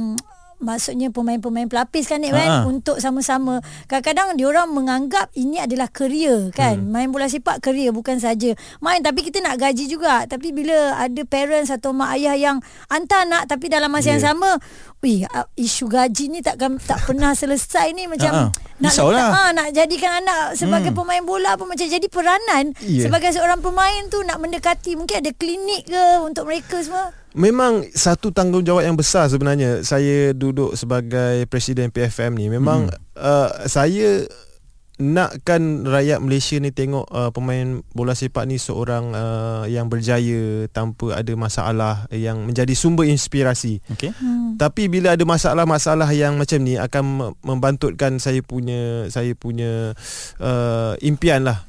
maksudnya 0.60 1.10
pemain-pemain 1.10 1.68
pelapis 1.68 2.08
kan 2.08 2.18
Nik 2.18 2.32
kan 2.32 2.64
untuk 2.64 2.96
sama-sama 2.98 3.60
kadang-kadang 3.84 4.40
diorang 4.40 4.72
menganggap 4.72 5.28
ini 5.34 5.60
adalah 5.60 5.92
kerja 5.92 6.48
kan 6.52 6.80
hmm. 6.80 6.88
main 6.88 7.10
bola 7.10 7.28
sepak 7.28 7.60
kerja 7.60 7.92
bukan 7.92 8.16
saja 8.16 8.56
main 8.80 9.04
tapi 9.04 9.22
kita 9.22 9.44
nak 9.44 9.60
gaji 9.60 9.92
juga 9.92 10.24
tapi 10.24 10.56
bila 10.56 10.96
ada 10.96 11.22
parents 11.26 11.68
atau 11.68 11.92
mak 11.92 12.16
ayah 12.16 12.40
yang 12.40 12.58
hantar 12.88 13.28
anak 13.28 13.44
tapi 13.46 13.68
dalam 13.68 13.92
masa 13.92 14.12
yang 14.12 14.22
Yeah. 14.22 14.32
sama 14.32 14.50
Wih, 15.04 15.28
uh, 15.28 15.44
isu 15.54 15.92
gaji 15.92 16.32
ni 16.32 16.40
takkan 16.40 16.80
tak 16.80 17.04
pernah 17.04 17.36
selesai 17.36 17.92
ni 17.92 18.08
macam 18.08 18.48
Ha-ha. 18.48 18.80
nak 18.80 18.94
letak, 18.96 19.30
ha, 19.30 19.52
nak 19.52 19.68
jadikan 19.76 20.24
anak 20.24 20.56
sebagai 20.56 20.96
Hmm. 20.96 21.04
pemain 21.04 21.20
bola 21.20 21.60
pun 21.60 21.68
macam 21.68 21.84
jadi 21.84 22.08
peranan 22.08 22.72
Ya. 22.80 23.04
sebagai 23.04 23.36
seorang 23.36 23.60
pemain 23.60 24.08
tu 24.08 24.24
nak 24.24 24.40
mendekati 24.40 24.96
mungkin 24.96 25.20
ada 25.20 25.36
klinik 25.36 25.92
ke 25.92 26.04
untuk 26.24 26.48
mereka 26.48 26.80
semua. 26.80 27.12
Memang 27.34 27.84
satu 27.92 28.32
tanggungjawab 28.32 28.80
yang 28.82 28.96
besar 28.96 29.28
sebenarnya 29.28 29.84
saya 29.84 30.32
duduk 30.32 30.72
sebagai 30.74 31.52
presiden 31.52 31.92
PFM 31.92 32.40
ni 32.40 32.48
memang 32.48 32.88
hmm. 32.88 33.20
uh, 33.20 33.50
saya 33.68 34.24
nakkan 35.02 35.90
rakyat 35.90 36.22
Malaysia 36.22 36.62
ni 36.62 36.70
tengok 36.70 37.10
uh, 37.10 37.34
pemain 37.34 37.82
bola 37.98 38.14
sepak 38.14 38.46
ni 38.46 38.62
seorang 38.62 39.10
uh, 39.18 39.66
yang 39.66 39.90
berjaya 39.90 40.70
tanpa 40.70 41.18
ada 41.18 41.34
masalah 41.34 42.06
yang 42.14 42.46
menjadi 42.46 42.78
sumber 42.78 43.10
inspirasi. 43.10 43.82
Okey. 43.90 44.14
Hmm. 44.14 44.54
Tapi 44.62 44.94
bila 44.94 45.18
ada 45.18 45.26
masalah-masalah 45.26 46.06
yang 46.14 46.38
macam 46.38 46.62
ni 46.62 46.78
akan 46.78 47.04
me- 47.04 47.34
membantutkan 47.42 48.22
saya 48.22 48.46
punya 48.46 49.10
saya 49.10 49.34
punya 49.34 49.98
uh, 50.38 50.94
impian 51.02 51.42
lah. 51.42 51.66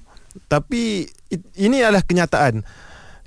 Tapi 0.52 1.09
it, 1.33 1.40
ini 1.57 1.81
adalah 1.81 2.04
kenyataan. 2.04 2.61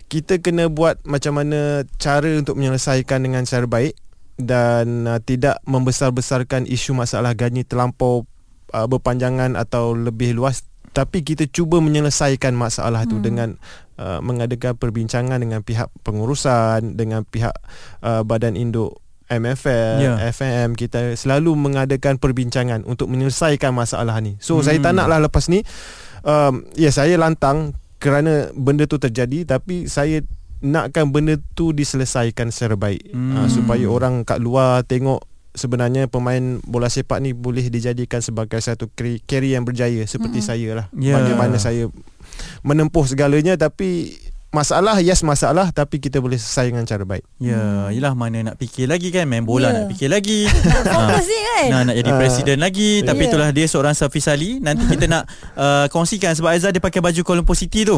Kita 0.08 0.38
kena 0.40 0.70
buat 0.70 1.02
macam 1.10 1.42
mana 1.42 1.84
cara 1.98 2.38
untuk 2.38 2.54
menyelesaikan 2.54 3.26
dengan 3.26 3.50
cara 3.50 3.66
baik 3.66 3.98
dan 4.38 5.10
uh, 5.10 5.18
tidak 5.26 5.58
membesar-besarkan 5.66 6.70
isu 6.70 6.94
masalah 6.94 7.34
gaji 7.34 7.66
terlampau 7.66 8.30
uh, 8.72 8.86
berpanjangan 8.86 9.54
atau 9.54 9.94
lebih 9.94 10.34
luas 10.34 10.64
tapi 10.92 11.22
kita 11.22 11.46
cuba 11.46 11.78
menyelesaikan 11.78 12.58
masalah 12.58 13.06
itu 13.06 13.22
Hmm. 13.22 13.26
dengan 13.26 13.50
uh, 13.96 14.18
mengadakan 14.18 14.74
perbincangan 14.74 15.38
dengan 15.38 15.62
pihak 15.62 15.94
pengurusan 16.02 16.98
dengan 16.98 17.22
pihak 17.22 17.54
uh, 18.02 18.26
badan 18.26 18.58
induk 18.58 18.98
MFL, 19.28 20.00
Ya. 20.00 20.14
FM 20.32 20.74
kita 20.74 21.12
selalu 21.14 21.52
mengadakan 21.54 22.16
perbincangan 22.16 22.88
untuk 22.88 23.12
menyelesaikan 23.12 23.76
masalah 23.76 24.18
ni. 24.24 24.40
So 24.40 24.58
Hmm. 24.58 24.66
saya 24.66 24.78
tak 24.80 24.96
naklah 24.96 25.20
lepas 25.22 25.52
ni 25.52 25.62
um, 26.24 26.64
ya 26.74 26.90
saya 26.90 27.20
lantang 27.20 27.76
kerana 28.00 28.50
benda 28.56 28.88
tu 28.88 28.98
terjadi 28.98 29.44
tapi 29.46 29.86
saya 29.86 30.24
nakkan 30.58 31.14
benda 31.14 31.38
tu 31.54 31.70
diselesaikan 31.70 32.50
secara 32.50 32.74
baik 32.74 33.14
Hmm. 33.14 33.36
uh, 33.38 33.48
supaya 33.52 33.86
orang 33.86 34.24
kat 34.24 34.40
luar 34.40 34.82
tengok 34.82 35.22
sebenarnya 35.58 36.06
pemain 36.06 36.62
bola 36.64 36.88
sepak 36.88 37.18
ni 37.20 37.34
boleh 37.34 37.68
dijadikan 37.68 38.22
sebagai 38.22 38.62
satu 38.62 38.88
career 38.94 39.58
yang 39.58 39.66
berjaya 39.66 40.06
seperti 40.06 40.40
Mm-mm. 40.40 40.50
saya 40.54 40.70
lah. 40.78 40.86
Ya. 40.94 41.18
Bagaimana 41.18 41.58
saya 41.58 41.90
menempuh 42.62 43.04
segalanya 43.10 43.58
tapi 43.58 44.14
masalah 44.50 44.98
yes 44.98 45.22
masalah 45.22 45.70
tapi 45.70 45.98
kita 45.98 46.18
boleh 46.18 46.36
selesai 46.36 46.70
dengan 46.70 46.84
cara 46.84 47.04
baik. 47.04 47.22
Ya, 47.38 47.88
yelah 47.90 48.12
mana 48.12 48.42
nak 48.44 48.56
fikir 48.56 48.86
lagi 48.86 49.10
kan 49.10 49.24
main 49.24 49.44
bola 49.44 49.70
Ya. 49.70 49.74
nak 49.76 49.86
fikir 49.90 50.08
lagi. 50.08 50.48
Fokus 50.88 51.26
ni 51.26 51.40
kan. 51.44 51.64
Nah, 51.68 51.82
nak 51.84 51.96
jadi 51.96 52.10
Ah. 52.10 52.18
presiden 52.18 52.58
lagi 52.58 52.92
Tapi 53.02 53.22
Ya. 53.22 53.28
itulah 53.28 53.50
dia 53.50 53.66
seorang 53.66 53.92
Safi 53.92 54.18
Sali 54.18 54.58
Nanti 54.58 54.86
kita 54.86 55.06
nak 55.06 55.26
uh, 55.58 55.86
kongsikan 55.88 56.32
Sebab 56.32 56.54
Aizah 56.54 56.70
dia 56.70 56.78
pakai 56.78 57.02
baju 57.02 57.18
Kuala 57.22 57.42
Lumpur 57.42 57.54
City 57.54 57.82
tu 57.82 57.98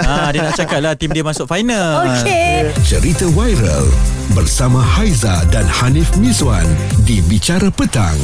ha, 0.00 0.28
Dia 0.32 0.40
nak 0.42 0.56
cakap 0.56 0.80
lah 0.80 0.96
Tim 0.96 1.12
dia 1.12 1.20
masuk 1.20 1.44
final 1.44 2.00
Okey. 2.16 2.72
Cerita 2.82 3.28
viral 3.28 3.86
bersama 4.32 4.80
Haiza 4.80 5.44
dan 5.48 5.68
Hanif 5.68 6.16
Mizwan 6.16 6.64
di 7.02 7.20
Bicara 7.22 7.68
Petang. 7.68 8.16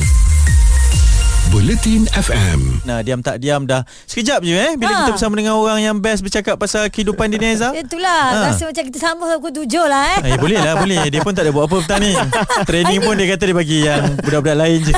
Buletin 1.50 2.06
FM. 2.08 2.78
Nah, 2.80 3.02
diam 3.02 3.18
tak 3.18 3.36
diam 3.36 3.66
dah 3.66 3.82
Sekejap 4.06 4.38
je 4.40 4.54
eh 4.54 4.72
Bila 4.74 4.86
Ha. 4.88 4.98
kita 5.00 5.10
bersama 5.12 5.34
dengan 5.34 5.58
orang 5.58 5.82
yang 5.82 5.96
best 5.96 6.22
Bercakap 6.22 6.54
pasal 6.56 6.86
kehidupan 6.86 7.26
dia 7.26 7.36
ni 7.36 7.50
Aizah 7.50 7.74
Itulah 7.74 8.22
Ha. 8.30 8.42
rasa 8.46 8.64
macam 8.64 8.84
kita 8.86 8.98
sama 8.98 9.26
pukul 9.36 9.52
tujuh 9.56 9.82
lah 9.82 10.14
eh. 10.16 10.30
Eh 10.30 10.38
boleh 10.38 10.56
lah 10.56 10.74
boleh 10.76 11.10
Dia 11.10 11.20
pun 11.20 11.34
tak 11.34 11.42
ada 11.42 11.50
buat 11.50 11.66
apa 11.66 11.76
petang 11.80 12.00
ni 12.00 12.14
Training 12.70 12.98
pun 13.00 13.14
dia 13.14 13.26
kata 13.28 13.42
dia 13.42 13.56
bagi 13.56 13.78
Yang 13.82 14.02
budak-budak 14.20 14.56
lain 14.56 14.78
je 14.80 14.94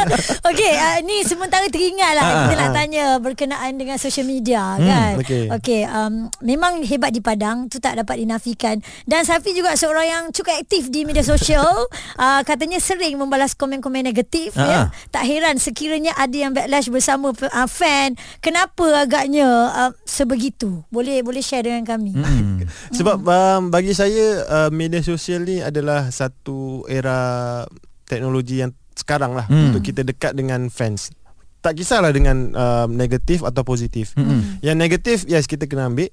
Okey, 0.48 0.72
uh, 0.72 0.96
ni 1.02 1.16
sementara 1.22 1.66
teringat 1.66 2.12
lah 2.12 2.22
Ha, 2.22 2.30
kita 2.40 2.54
ha, 2.54 2.60
nak 2.60 2.70
ha. 2.70 2.76
tanya 2.76 3.04
berkenaan 3.18 3.72
dengan 3.74 3.96
social 3.96 4.24
media 4.24 4.78
Hmm, 4.78 4.86
kan. 4.86 5.12
okey. 5.18 5.44
Okey, 5.52 5.80
um, 5.84 6.14
memang 6.40 6.80
hebat 6.80 7.10
di 7.10 7.18
Padang 7.18 7.66
tu 7.66 7.76
tak 7.76 7.94
dapat 7.96 8.22
dinafikan 8.22 8.78
dan 9.04 9.22
Safi 9.22 9.50
juga 9.52 9.74
seorang 9.74 10.06
yang 10.06 10.22
cukup 10.30 10.54
aktif 10.56 10.86
di 10.86 11.02
media 11.02 11.20
sosial. 11.20 11.66
uh, 12.14 12.40
katanya 12.48 12.78
sering 12.78 13.14
membalas 13.16 13.52
komen-komen 13.52 14.06
negatif 14.06 14.54
Ha, 14.54 14.62
ya. 14.62 14.78
ha. 14.80 14.94
Tak 15.08 15.22
heran 15.24 15.58
sekiranya 15.58 15.95
ada 16.04 16.36
yang 16.36 16.52
backlash 16.52 16.92
bersama 16.92 17.32
uh, 17.32 17.68
fan. 17.70 18.12
Kenapa 18.44 19.06
agaknya 19.06 19.48
uh, 19.72 19.92
sebegitu? 20.04 20.84
Boleh 20.92 21.24
boleh 21.24 21.40
share 21.40 21.64
dengan 21.64 21.88
kami. 21.88 22.12
hmm. 22.12 22.68
Sebab 23.00 23.24
um, 23.24 23.62
bagi 23.72 23.96
saya 23.96 24.44
uh, 24.44 24.70
media 24.70 25.00
sosial 25.00 25.48
ni 25.48 25.64
adalah 25.64 26.12
satu 26.12 26.84
era 26.86 27.64
teknologi 28.04 28.60
yang 28.60 28.76
sekarang 28.92 29.32
lah 29.32 29.48
Hmm. 29.48 29.56
hmm. 29.56 29.66
untuk 29.72 29.82
kita 29.84 30.02
dekat 30.04 30.32
dengan 30.36 30.68
fans. 30.68 31.12
Tak 31.60 31.74
kisahlah 31.74 32.14
dengan 32.14 32.54
um, 32.54 32.88
negatif 32.94 33.42
atau 33.42 33.66
positif. 33.66 34.14
Hmm. 34.14 34.60
Yang 34.62 34.76
negatif 34.76 35.16
yes 35.26 35.50
kita 35.50 35.66
kena 35.66 35.90
ambil. 35.90 36.12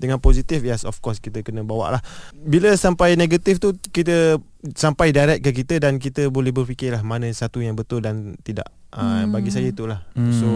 Dengan 0.00 0.16
positif 0.16 0.64
yes 0.64 0.88
of 0.88 0.96
course 1.00 1.20
kita 1.20 1.40
kena 1.44 1.60
bawa 1.60 1.96
lah. 1.96 2.02
Bila 2.32 2.72
sampai 2.72 3.16
negatif 3.16 3.60
tu 3.60 3.76
kita 3.92 4.40
sampai 4.76 5.12
direct 5.12 5.40
ke 5.40 5.52
kita 5.64 5.80
dan 5.80 5.96
kita 5.96 6.28
boleh 6.28 6.52
berfikir 6.52 6.92
lah 6.92 7.00
mana 7.00 7.28
satu 7.32 7.60
yang 7.60 7.76
betul 7.76 8.04
dan 8.04 8.36
tidak. 8.44 8.68
Uh, 8.90 9.22
Hmm. 9.22 9.30
bagi 9.30 9.54
saya 9.54 9.70
itulah. 9.70 10.02
Hmm. 10.18 10.34
So 10.34 10.48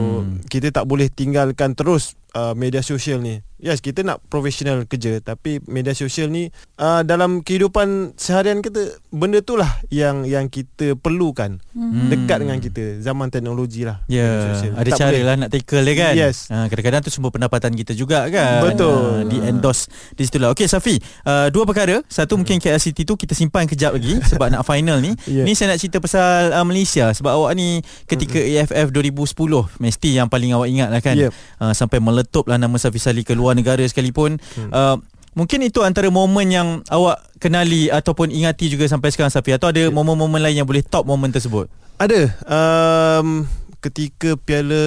kita 0.51 0.75
tak 0.75 0.91
boleh 0.91 1.07
tinggalkan 1.07 1.79
terus 1.79 2.19
uh, 2.35 2.53
media 2.53 2.83
sosial 2.83 3.23
ni. 3.23 3.41
Yes, 3.65 3.81
kita 3.81 4.05
nak 4.05 4.21
profesional 4.29 4.85
kerja 4.85 5.25
tapi 5.25 5.57
media 5.65 5.97
sosial 5.97 6.29
ni 6.29 6.53
uh, 6.77 7.01
dalam 7.01 7.41
kehidupan 7.41 8.13
seharian 8.13 8.61
kita 8.61 9.01
benda 9.09 9.41
tu 9.41 9.57
lah 9.57 9.81
yang 9.89 10.29
yang 10.29 10.53
kita 10.53 10.99
perlukan. 11.01 11.63
Hmm. 11.73 12.13
Dekat 12.13 12.45
dengan 12.45 12.61
kita 12.61 13.01
zaman 13.01 13.33
teknologi 13.33 13.89
lah. 13.89 14.05
Ya, 14.05 14.53
sosial. 14.53 14.77
ada 14.77 14.91
Tak 14.93 14.99
cara 15.01 15.17
boleh. 15.17 15.25
lah 15.25 15.35
nak 15.41 15.49
tackle 15.49 15.81
dia 15.81 15.95
kan. 15.97 16.13
Yes. 16.13 16.37
Ha, 16.53 16.69
kadang-kadang 16.69 17.01
tu 17.09 17.11
semua 17.15 17.33
pendapatan 17.33 17.73
kita 17.73 17.97
juga 17.97 18.29
kan. 18.29 18.69
Betul. 18.69 19.01
Ha, 19.01 19.25
di 19.33 19.39
endorse 19.41 19.89
di 20.13 20.29
situ 20.29 20.37
lah. 20.37 20.53
Okey 20.53 20.69
Safi, 20.69 21.01
uh, 21.25 21.49
dua 21.49 21.65
perkara. 21.65 22.05
Satu 22.05 22.37
mungkin 22.37 22.61
KL 22.61 22.83
City 22.83 23.09
tu 23.09 23.17
kita 23.17 23.33
simpan 23.33 23.65
kejap 23.65 23.97
lagi 23.97 24.21
sebab 24.35 24.53
nak 24.53 24.69
final 24.69 25.01
ni. 25.01 25.17
Ya. 25.25 25.41
Ni 25.41 25.57
saya 25.57 25.73
nak 25.73 25.81
cerita 25.81 26.05
pasal 26.05 26.53
uh, 26.53 26.67
Malaysia 26.69 27.09
sebab 27.17 27.33
awak 27.33 27.57
ni 27.57 27.81
ketika 28.05 28.37
AFF 28.37 28.93
2010 28.93 29.81
mesti 29.81 30.11
yang 30.21 30.29
paling 30.29 30.53
awak 30.53 30.69
ingat 30.69 30.93
lah 30.93 31.01
kan. 31.01 31.17
Yep. 31.17 31.33
Uh, 31.57 31.73
sampai 31.73 31.97
meletup 31.97 32.24
lah 32.47 32.57
nama 32.57 32.77
Safi 32.77 32.97
Sali 32.97 33.23
ke 33.23 33.37
luar 33.37 33.53
negara 33.57 33.83
sekalipun. 33.85 34.41
Uh, 34.71 34.97
Mungkin 35.35 35.67
itu 35.67 35.83
antara 35.83 36.07
momen 36.15 36.47
yang 36.47 36.69
awak 36.87 37.19
kenali 37.43 37.91
ataupun 37.91 38.31
ingati 38.31 38.71
juga 38.71 38.87
sampai 38.87 39.11
sekarang 39.11 39.35
Safi 39.35 39.51
atau 39.51 39.67
ada 39.67 39.83
momen-momen 39.91 40.39
lain 40.39 40.63
yang 40.63 40.69
boleh 40.69 40.87
top 40.87 41.11
momen 41.11 41.35
tersebut. 41.35 41.67
Ada 41.99 42.31
um, 42.47 43.43
ketika 43.83 44.39
Piala 44.39 44.79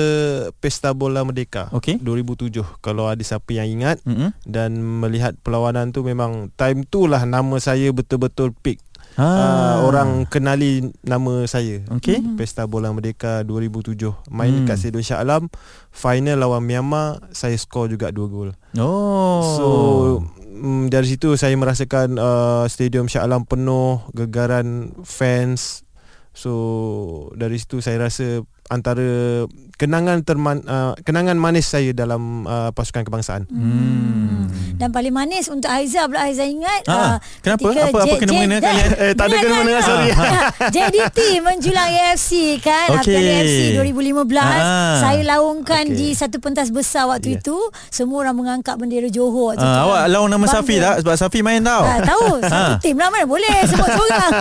Pesta 0.64 0.96
Bola 0.96 1.22
Merdeka 1.28 1.68
Okey. 1.76 2.00
2007 2.00 2.64
kalau 2.80 3.12
ada 3.12 3.20
siapa 3.22 3.52
yang 3.54 3.68
ingat 3.68 4.00
Mm-hmm. 4.08 4.30
dan 4.48 4.72
melihat 4.80 5.36
perlawanan 5.44 5.92
tu 5.92 6.00
memang 6.02 6.48
time 6.56 6.88
tu 6.88 7.12
lah 7.12 7.28
nama 7.28 7.60
saya 7.60 7.92
betul-betul 7.92 8.56
peak. 8.56 8.80
Ha. 9.18 9.26
Uh, 9.26 9.76
orang 9.90 10.30
kenali 10.30 10.94
nama 11.02 11.42
saya. 11.50 11.82
Okey. 11.90 12.22
Pesta 12.38 12.70
Bola 12.70 12.94
Merdeka 12.94 13.42
2007 13.42 14.14
main 14.30 14.54
Hmm. 14.54 14.62
dekat 14.64 14.78
Sedo 14.78 15.02
Shah 15.02 15.26
Alam 15.26 15.50
final 15.90 16.38
lawan 16.38 16.62
Myanmar 16.62 17.26
saya 17.34 17.58
skor 17.58 17.90
juga 17.90 18.14
2 18.14 18.30
gol. 18.30 18.54
Oh. 18.78 19.42
So 19.58 19.68
mm, 20.38 20.94
dari 20.94 21.10
situ 21.10 21.34
saya 21.34 21.58
merasakan 21.58 22.22
uh, 22.22 22.66
stadium 22.70 23.10
Shah 23.10 23.26
Alam 23.26 23.50
penuh 23.50 24.06
gegaran 24.14 24.94
fans. 25.02 25.82
So 26.38 26.54
dari 27.34 27.58
situ 27.58 27.82
saya 27.82 27.98
rasa 28.06 28.46
antara 28.70 29.02
kenangan 29.78 30.22
terman, 30.22 30.62
uh, 30.64 30.98
kenangan 31.00 31.34
manis 31.36 31.66
saya 31.66 31.90
dalam 31.92 32.20
uh, 32.44 32.70
pasukan 32.70 33.02
kebangsaan. 33.04 33.46
Hmm. 33.48 34.50
Dan 34.74 34.90
paling 34.90 35.10
manis 35.10 35.48
untuk 35.48 35.66
Aiza 35.68 36.06
pula 36.06 36.22
Aiza 36.24 36.44
ingat 36.44 36.86
Ah, 36.86 36.94
ah, 36.94 37.16
kenapa? 37.40 37.66
Apa- 37.68 37.90
apa 37.98 38.06
J- 38.08 38.20
kena 38.20 38.30
J- 38.30 38.38
mengena 38.38 38.56
J- 38.56 38.64
kalian? 38.64 38.90
Eh, 38.96 39.12
tak 39.12 39.26
ada 39.26 39.36
kena 39.36 39.54
mengena, 39.56 39.82
sorry. 39.82 40.10
JDT 40.68 41.18
menjulang 41.40 41.90
AFC 41.90 42.30
kan 42.60 42.88
Okey. 42.96 43.10
okay. 43.10 43.34
AFC 43.34 43.60
2015 43.76 44.38
Ah. 44.38 44.98
Saya 45.00 45.22
laungkan 45.28 45.84
Okey. 45.84 45.98
di 45.98 46.08
satu 46.12 46.38
pentas 46.38 46.70
besar 46.70 47.06
waktu 47.08 47.28
Yeah. 47.32 47.42
itu 47.42 47.58
Semua 47.90 48.22
orang 48.22 48.36
mengangkat 48.36 48.76
bendera 48.76 49.10
Johor 49.10 49.52
waktu 49.52 49.60
tu. 49.60 49.68
Ah, 49.68 49.82
awak 49.84 50.04
lawan 50.08 50.30
nama. 50.30 50.46
Safi 50.48 50.78
tak? 50.78 51.02
Sebab 51.02 51.16
Safi 51.16 51.40
main 51.42 51.60
tau. 51.60 51.82
Ah, 51.82 51.98
tahu 52.00 52.28
satu 52.44 52.54
Ah. 52.54 52.78
tim 52.78 52.96
lah 52.96 53.10
mana 53.10 53.26
boleh 53.26 53.56
sebut 53.66 53.90
seorang. 53.96 54.32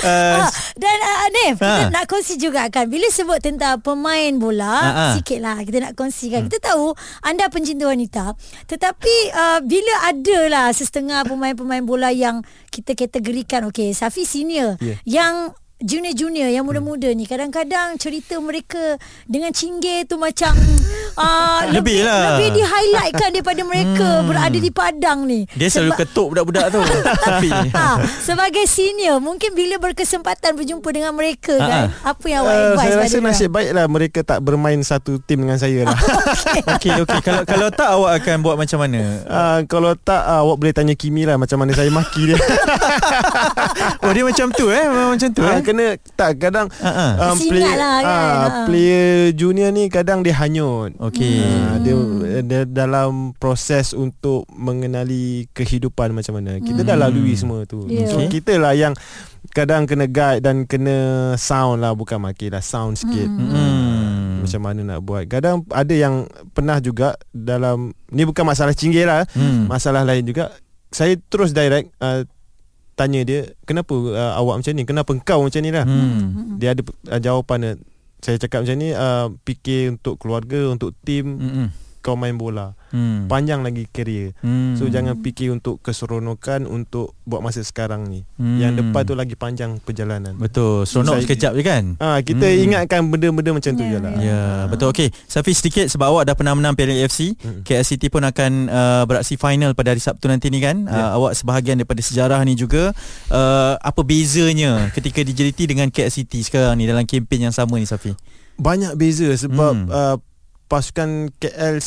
ah, 0.00 0.46
dan 0.74 0.96
uh, 1.00 1.28
Nif, 1.32 1.56
kita 1.58 1.82
Ah. 1.82 1.90
nak 1.90 2.04
kongsi 2.06 2.34
juga 2.36 2.66
kan 2.68 2.86
bila 2.86 3.06
sebut 3.08 3.38
tentang 3.38 3.76
pemain 3.78 4.30
bola, 4.34 4.71
Ah, 4.72 5.12
ah. 5.12 5.12
sikit 5.20 5.38
lah 5.44 5.60
kita 5.60 5.78
nak 5.84 5.92
kongsikan. 5.92 6.48
Kita 6.48 6.72
tahu 6.72 6.96
anda 7.20 7.46
pencinta 7.52 7.84
wanita, 7.84 8.32
tetapi 8.66 9.14
uh, 9.36 9.58
bila 9.60 9.94
ada 10.08 10.38
lah 10.48 10.66
setengah 10.72 11.28
pemain-pemain 11.28 11.84
bola 11.84 12.08
yang 12.08 12.40
kita 12.72 12.96
kategorikan 12.96 13.68
okey, 13.68 13.92
Safi 13.92 14.24
senior 14.24 14.74
Yeah. 14.82 14.98
yang 15.04 15.34
junior-junior 15.82 16.48
yang 16.48 16.62
muda-muda 16.62 17.10
ni 17.10 17.24
kadang-kadang 17.24 17.94
cerita 17.94 18.38
mereka 18.38 18.96
dengan 19.24 19.50
cinggir 19.50 20.04
tu 20.04 20.16
macam 20.16 20.54
uh, 21.18 21.66
Lebih 21.68 22.02
lah. 22.02 22.38
lebih 22.38 22.48
di 22.52 22.62
highlightkan 22.62 23.28
daripada 23.30 23.62
mereka 23.62 24.08
berada 24.22 24.54
di 24.54 24.70
padang 24.70 25.22
ni 25.22 25.44
Dia 25.52 25.68
selalu 25.68 25.92
Sebab- 25.92 26.00
ketuk 26.00 26.26
budak-budak 26.28 26.66
tu. 26.68 26.80
Safi. 27.22 27.50
ha, 27.70 27.86
sebagai 28.18 28.64
senior 28.64 29.18
mungkin 29.18 29.52
bila 29.52 29.76
berkesempatan 29.78 30.54
berjumpa 30.54 30.88
dengan 30.88 31.12
mereka 31.12 31.54
Ha, 31.54 31.64
kan 31.64 31.82
apa 32.04 32.26
yang 32.26 32.40
awak 32.40 32.50
Uh, 32.52 32.62
advise 32.70 32.80
saya 32.80 32.94
pada 32.94 33.04
rasa 33.04 33.18
nasib 33.20 33.48
baiklah 33.50 33.86
mereka 33.86 34.20
tak 34.22 34.38
bermain 34.40 34.80
satu 34.80 35.18
tim 35.18 35.42
dengan 35.42 35.56
saya 35.56 35.84
lah. 35.84 35.98
Okey 36.72 36.92
okey 37.00 37.20
kalau 37.20 37.42
kalau 37.42 37.68
tak 37.68 37.88
awak 37.88 38.12
akan 38.16 38.36
buat 38.40 38.56
macam 38.56 38.78
mana? 38.78 39.00
uh, 39.24 39.58
kalau 39.64 39.92
tak 39.94 40.20
uh, 40.20 40.40
awak 40.40 40.56
boleh 40.56 40.72
tanya 40.72 40.94
Kimi 40.94 41.22
lah 41.22 41.34
macam 41.34 41.56
mana 41.56 41.72
saya 41.72 41.88
maki 41.88 42.22
dia. 42.24 42.38
Oh 44.00 44.10
dia 44.10 44.22
macam 44.22 44.46
tu 44.50 44.68
eh 44.68 44.84
Memang 44.84 45.14
macam 45.14 45.28
tu 45.28 45.42
eh 45.42 45.58
kena 45.72 45.86
tak 46.12 46.36
kadang 46.36 46.68
Ah, 46.78 46.92
ah. 47.16 47.32
um, 47.32 47.38
player 47.40 47.72
lah 47.72 47.96
kan. 47.98 48.04
ah, 48.04 48.20
Ah. 48.44 48.64
player 48.64 49.32
junior 49.32 49.68
ni 49.68 49.88
kadang 49.88 50.20
dia 50.20 50.36
hanyut. 50.36 50.92
Okey. 51.00 51.40
Ah, 51.40 51.80
dia, 51.80 51.94
dia 52.40 52.60
dalam 52.62 53.32
proses 53.34 53.90
untuk 53.90 54.44
mengenali 54.48 55.48
kehidupan 55.50 56.12
macam 56.12 56.36
mana. 56.36 56.58
Kita 56.58 56.82
dah 56.82 56.94
lalui 56.94 57.32
semua 57.32 57.64
tu. 57.64 57.88
Yeah. 57.88 58.06
So 58.06 58.20
Okey. 58.20 58.38
kita 58.38 58.56
lah 58.56 58.72
yang 58.72 58.92
kadang 59.50 59.84
kena 59.84 60.06
guide 60.06 60.40
dan 60.40 60.64
kena 60.64 60.96
sound 61.34 61.80
lah 61.80 61.92
bukan 61.92 62.20
maki 62.20 62.46
lah 62.46 62.60
sound 62.60 62.94
sikit. 62.94 63.26
Hmm. 63.26 64.40
Macam 64.40 64.60
mana 64.60 64.80
nak 64.84 65.00
buat. 65.00 65.24
Kadang 65.26 65.62
ada 65.68 65.90
yang 65.90 66.24
pernah 66.50 66.78
juga 66.78 67.14
dalam 67.30 67.90
ni 68.08 68.22
bukan 68.22 68.42
masalah 68.42 68.72
cinggir 68.72 69.06
lah. 69.06 69.24
Hmm. 69.32 69.66
Masalah 69.66 70.02
lain 70.02 70.22
juga. 70.22 70.52
Saya 70.88 71.16
terus 71.26 71.50
direct 71.50 71.88
uh, 71.98 72.26
tanya 72.92 73.20
dia 73.22 73.40
kenapa 73.62 73.92
uh, 73.92 74.36
awak 74.36 74.60
macam 74.60 74.72
ni? 74.72 74.84
Kenapa 74.84 75.10
engkau 75.10 75.38
macam 75.42 75.60
ni 75.60 75.70
lah? 75.70 75.84
Hmm. 75.84 76.56
Dia 76.56 76.76
ada 76.76 76.82
uh, 76.84 77.20
jawapan 77.20 77.58
dia. 77.58 77.72
Saya 78.22 78.38
cakap 78.38 78.62
macam 78.62 78.76
ni 78.78 78.94
uh, 78.94 79.34
fikir 79.42 79.98
untuk 79.98 80.14
keluarga, 80.16 80.70
untuk 80.70 80.94
tim, 81.02 81.26
Hmm. 81.38 81.68
kau 82.00 82.14
main 82.14 82.38
bola. 82.38 82.78
Hmm. 82.92 83.24
Panjang 83.24 83.60
lagi 83.60 83.88
kerjaya. 83.88 84.36
Hmm. 84.38 84.76
So 84.76 84.86
jangan 84.86 85.18
fikir 85.18 85.48
untuk 85.48 85.80
keseronokan 85.80 86.64
untuk 86.64 87.16
buat 87.22 87.40
masa 87.40 87.60
sekarang 87.60 88.04
ni. 88.04 88.22
Hmm. 88.36 88.58
Yang 88.58 88.72
depan 88.78 89.02
tu 89.02 89.14
lagi 89.14 89.32
panjang 89.32 89.76
perjalanan. 89.78 90.36
Betul 90.36 90.84
Seronok 90.84 91.16
Saya- 91.16 91.24
sekejap 91.24 91.52
je 91.52 91.62
kan 91.62 91.84
Ah 91.96 92.20
kita 92.20 92.44
Hmm. 92.44 92.64
ingatkan 92.64 93.00
benda-benda 93.02 93.50
macam 93.52 93.72
tu 93.72 93.80
Ya, 93.80 93.88
je 93.88 93.98
lah. 93.98 94.12
Ya 94.14 94.42
betul 94.66 94.88
Okey 94.88 95.08
Safi 95.24 95.52
sedikit 95.52 95.88
Sebab 95.88 96.06
awak 96.06 96.24
dah 96.24 96.34
pernah 96.34 96.52
menang 96.52 96.72
Piala 96.72 96.92
AFC 96.94 97.32
Mm. 97.34 97.62
KL 97.62 97.82
City 97.82 98.06
pun 98.06 98.20
akan 98.20 98.52
uh, 98.66 99.02
Beraksi 99.04 99.34
final 99.34 99.72
pada 99.72 99.90
hari 99.90 99.98
Sabtu 99.98 100.26
nanti 100.26 100.46
ni 100.46 100.58
kan 100.58 100.84
Ya. 100.84 100.92
uh, 101.08 101.16
Awak 101.16 101.32
sebahagian 101.34 101.76
daripada 101.76 101.98
sejarah 101.98 102.42
ni 102.42 102.52
juga 102.54 102.92
uh, 103.28 103.74
Apa 103.78 104.02
bezanya 104.02 104.90
Ketika 104.90 105.20
di 105.20 105.32
JDT 105.32 105.64
dengan 105.66 105.88
KL 105.88 106.10
City 106.10 106.40
sekarang 106.40 106.76
ni 106.76 106.84
Dalam 106.84 107.02
kempen 107.02 107.40
yang 107.42 107.54
sama 107.54 107.74
ni 107.74 107.84
Safi 107.84 108.12
Banyak 108.54 108.94
beza 108.94 109.32
sebab 109.32 109.72
Hmm. 109.72 109.86
hmm. 109.86 109.90
uh, 109.90 110.16
pasukan 110.66 111.08
KL 111.34 111.80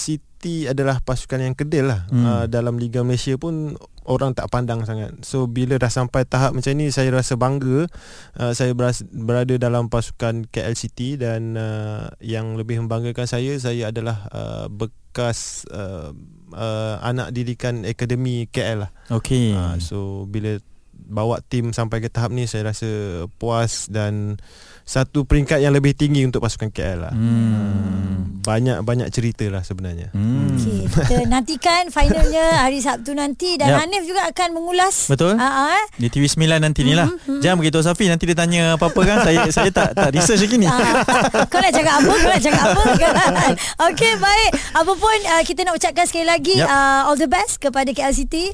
City 0.45 0.69
adalah 0.69 1.01
pasukan 1.01 1.41
yang 1.41 1.58
kedil 1.58 1.89
lah. 1.89 2.05
Hmm. 2.13 2.21
Uh, 2.21 2.45
dalam 2.45 2.77
Liga 2.77 3.01
Malaysia 3.01 3.34
pun 3.34 3.81
orang 4.05 4.38
tak 4.38 4.53
pandang 4.53 4.86
sangat. 4.86 5.17
So 5.25 5.49
bila 5.49 5.81
dah 5.81 5.89
sampai 5.89 6.21
tahap 6.21 6.53
macam 6.53 6.69
ni 6.77 6.93
saya 6.93 7.10
rasa 7.10 7.34
bangga 7.34 7.89
uh, 8.38 8.53
saya 8.53 8.77
beras, 8.77 9.01
berada 9.10 9.58
dalam 9.58 9.89
pasukan 9.89 10.45
KL 10.53 10.77
City 10.77 11.17
dan 11.17 11.58
uh, 11.58 12.13
yang 12.21 12.62
lebih 12.62 12.77
membanggakan 12.86 13.25
saya 13.25 13.58
saya 13.58 13.89
adalah 13.89 14.29
uh, 14.29 14.69
bekas 14.69 15.65
uh, 15.73 16.13
uh, 16.53 16.95
anak 17.01 17.34
didikan 17.34 17.81
akademi 17.81 18.45
KL 18.53 18.86
lah. 18.86 18.91
Okey 19.10 19.58
Uh, 19.58 19.81
so 19.81 20.29
bila 20.29 20.62
bawa 21.05 21.39
tim 21.41 21.69
sampai 21.69 21.99
ke 21.99 22.09
tahap 22.09 22.29
ni 22.29 22.45
saya 22.45 22.69
rasa 22.69 22.87
puas 23.35 23.87
dan 23.87 24.37
satu 24.81 25.25
peringkat 25.25 25.57
yang 25.59 25.73
lebih 25.73 25.93
tinggi 25.93 26.21
untuk 26.21 26.41
pasukan 26.41 26.69
KL 26.69 26.99
lah. 27.01 27.13
Hmm. 27.13 28.37
Banyak 28.45 28.85
banyak 28.85 29.09
cerita 29.09 29.49
lah 29.49 29.65
sebenarnya. 29.65 30.13
Hmm. 30.13 30.53
Okey, 30.53 30.85
kita 30.85 31.25
nantikan 31.25 31.89
finalnya 31.89 32.61
hari 32.61 32.77
Sabtu 32.77 33.11
nanti 33.11 33.57
dan 33.57 33.73
Yap. 33.73 33.79
Hanif 33.81 34.05
juga 34.05 34.29
akan 34.29 34.53
mengulas. 34.53 35.09
Betul. 35.09 35.33
Ah. 35.35 35.81
Di 35.95 36.05
TV 36.07 36.25
9 36.25 36.45
nanti 36.59 36.81
ni 36.81 36.91
lah 36.91 37.07
Mhm, 37.07 37.39
Jangan 37.39 37.57
beritahu 37.57 37.81
Safi 37.81 38.05
Nanti 38.05 38.25
dia 38.25 38.35
tanya 38.35 38.75
apa-apa 38.75 39.01
kan 39.01 39.17
Saya 39.23 39.47
saya 39.47 39.69
tak 39.71 39.95
tak 39.95 40.11
research 40.11 40.43
lagi 40.43 40.57
ni 40.57 40.67
Ah, 40.67 41.01
kau 41.47 41.57
nak 41.57 41.71
cakap 41.71 41.93
apa 41.97 42.11
Kau 42.11 42.27
nak 42.27 42.41
cakap 42.41 42.65
apa 42.67 42.81
kan? 42.95 43.51
Okey 43.87 44.11
baik 44.15 44.49
Apa 44.73 44.91
pun 44.91 45.17
uh, 45.25 45.41
Kita 45.41 45.63
nak 45.63 45.73
ucapkan 45.73 46.05
sekali 46.05 46.25
lagi 46.25 46.55
Yap. 46.57 46.67
uh, 46.67 47.01
All 47.07 47.15
the 47.15 47.25
best 47.25 47.57
Kepada 47.57 47.89
KL 47.89 48.11
City 48.11 48.51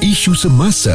Isu 0.00 0.34
semasa, 0.34 0.94